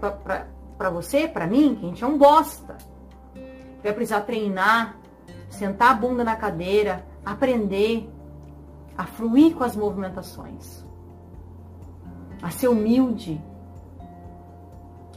para 0.78 0.90
você, 0.90 1.28
para 1.28 1.48
mim, 1.48 1.76
que 1.76 1.86
a 1.86 1.90
gente 1.90 2.04
é 2.04 2.08
um 2.08 2.18
bosta. 2.18 2.78
Vai 3.84 3.94
precisar 3.94 4.22
treinar, 4.22 4.98
sentar 5.50 5.92
a 5.92 5.94
bunda 5.94 6.24
na 6.24 6.36
cadeira, 6.36 7.06
aprender 7.26 8.10
a 8.98 9.06
fluir 9.06 9.56
com 9.56 9.63
as 9.63 9.76
movimentações, 9.76 10.84
a 12.42 12.50
ser 12.50 12.68
humilde, 12.68 13.42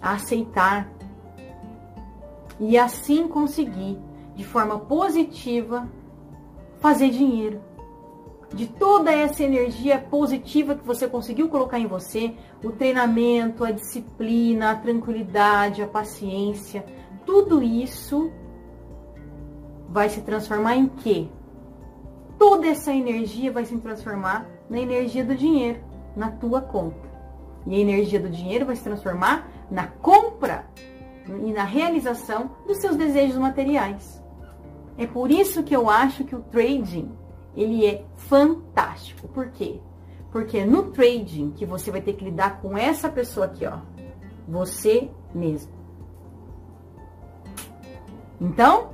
a 0.01 0.13
aceitar 0.13 0.89
e 2.59 2.77
assim 2.77 3.27
conseguir, 3.27 3.99
de 4.35 4.45
forma 4.45 4.79
positiva, 4.79 5.89
fazer 6.79 7.11
dinheiro. 7.11 7.61
De 8.53 8.67
toda 8.67 9.13
essa 9.13 9.45
energia 9.45 9.99
positiva 9.99 10.75
que 10.75 10.85
você 10.85 11.07
conseguiu 11.07 11.49
colocar 11.49 11.79
em 11.79 11.87
você, 11.87 12.35
o 12.65 12.71
treinamento, 12.73 13.65
a 13.65 13.71
disciplina, 13.71 14.73
a 14.73 14.77
tranquilidade, 14.77 15.83
a 15.83 15.87
paciência, 15.87 16.85
tudo 17.25 17.63
isso 17.63 18.33
vai 19.89 20.09
se 20.09 20.21
transformar 20.23 20.77
em 20.77 20.89
quê? 20.89 21.29
Toda 22.39 22.67
essa 22.67 22.93
energia 22.93 23.53
vai 23.53 23.65
se 23.65 23.77
transformar 23.79 24.47
na 24.69 24.79
energia 24.79 25.25
do 25.25 25.35
dinheiro, 25.35 25.81
na 26.17 26.31
tua 26.31 26.61
conta. 26.61 27.09
E 27.67 27.77
a 27.77 27.79
energia 27.79 28.19
do 28.19 28.31
dinheiro 28.31 28.67
vai 28.67 28.75
se 28.75 28.83
transformar 28.83 29.49
na 29.71 29.87
compra 29.87 30.67
e 31.29 31.53
na 31.53 31.65
realização 31.65 32.51
dos 32.67 32.79
seus 32.79 32.97
desejos 32.97 33.37
materiais. 33.37 34.21
É 34.99 35.07
por 35.07 35.31
isso 35.31 35.63
que 35.63 35.75
eu 35.75 35.89
acho 35.89 36.25
que 36.25 36.35
o 36.35 36.41
trading 36.41 37.20
ele 37.57 37.87
é 37.87 38.05
fantástico. 38.17 39.29
Por 39.29 39.49
quê? 39.51 39.81
Porque 40.31 40.59
é 40.59 40.65
no 40.65 40.91
trading 40.91 41.51
que 41.51 41.67
você 41.67 41.91
vai 41.91 42.01
ter 42.01 42.15
que 42.15 42.25
lidar 42.25 42.61
com 42.61 42.77
essa 42.77 43.09
pessoa 43.09 43.47
aqui, 43.47 43.67
ó, 43.67 43.79
você 44.47 45.11
mesmo. 45.35 45.73
Então, 48.41 48.91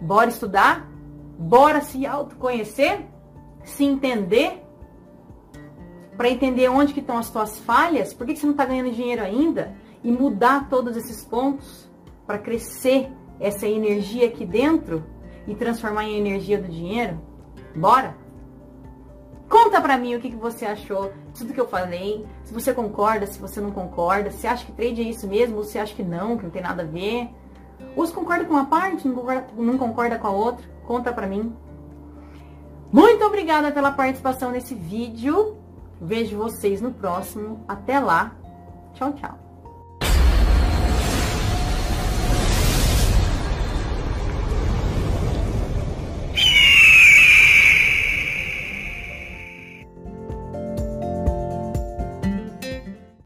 bora 0.00 0.30
estudar, 0.30 0.90
bora 1.38 1.80
se 1.80 2.06
autoconhecer, 2.06 3.06
se 3.62 3.84
entender, 3.84 4.64
para 6.16 6.30
entender 6.30 6.68
onde 6.68 6.92
que 6.92 7.00
estão 7.00 7.16
as 7.16 7.30
tuas 7.30 7.58
falhas, 7.60 8.12
por 8.12 8.26
que, 8.26 8.32
que 8.32 8.40
você 8.40 8.46
não 8.46 8.52
está 8.52 8.64
ganhando 8.64 8.90
dinheiro 8.90 9.22
ainda, 9.22 9.76
e 10.02 10.10
mudar 10.10 10.68
todos 10.68 10.96
esses 10.96 11.24
pontos 11.24 11.88
para 12.26 12.38
crescer 12.38 13.10
essa 13.38 13.68
energia 13.68 14.26
aqui 14.26 14.44
dentro 14.44 15.04
e 15.46 15.54
transformar 15.54 16.04
em 16.04 16.18
energia 16.18 16.60
do 16.60 16.68
dinheiro? 16.68 17.27
Bora? 17.78 18.14
Conta 19.48 19.80
pra 19.80 19.96
mim 19.96 20.14
o 20.14 20.20
que, 20.20 20.30
que 20.30 20.36
você 20.36 20.66
achou 20.66 21.10
tudo 21.36 21.54
que 21.54 21.60
eu 21.60 21.66
falei, 21.66 22.26
se 22.44 22.52
você 22.52 22.74
concorda, 22.74 23.26
se 23.26 23.38
você 23.38 23.60
não 23.60 23.70
concorda, 23.70 24.30
se 24.30 24.46
acha 24.46 24.66
que 24.66 24.72
trade 24.72 25.00
é 25.00 25.04
isso 25.04 25.26
mesmo, 25.26 25.56
ou 25.56 25.64
se 25.64 25.78
acha 25.78 25.94
que 25.94 26.02
não, 26.02 26.36
que 26.36 26.44
não 26.44 26.50
tem 26.50 26.62
nada 26.62 26.82
a 26.82 26.86
ver. 26.86 27.30
Ou 27.96 28.06
se 28.06 28.12
concorda 28.12 28.44
com 28.44 28.52
uma 28.52 28.66
parte, 28.66 29.08
não 29.08 29.78
concorda 29.78 30.18
com 30.18 30.26
a 30.26 30.30
outra, 30.30 30.66
conta 30.86 31.12
pra 31.12 31.26
mim. 31.26 31.54
Muito 32.92 33.24
obrigada 33.24 33.70
pela 33.70 33.92
participação 33.92 34.50
nesse 34.50 34.74
vídeo. 34.74 35.56
Vejo 36.00 36.36
vocês 36.36 36.80
no 36.80 36.92
próximo. 36.92 37.64
Até 37.68 37.98
lá. 38.00 38.32
Tchau, 38.94 39.12
tchau. 39.12 39.47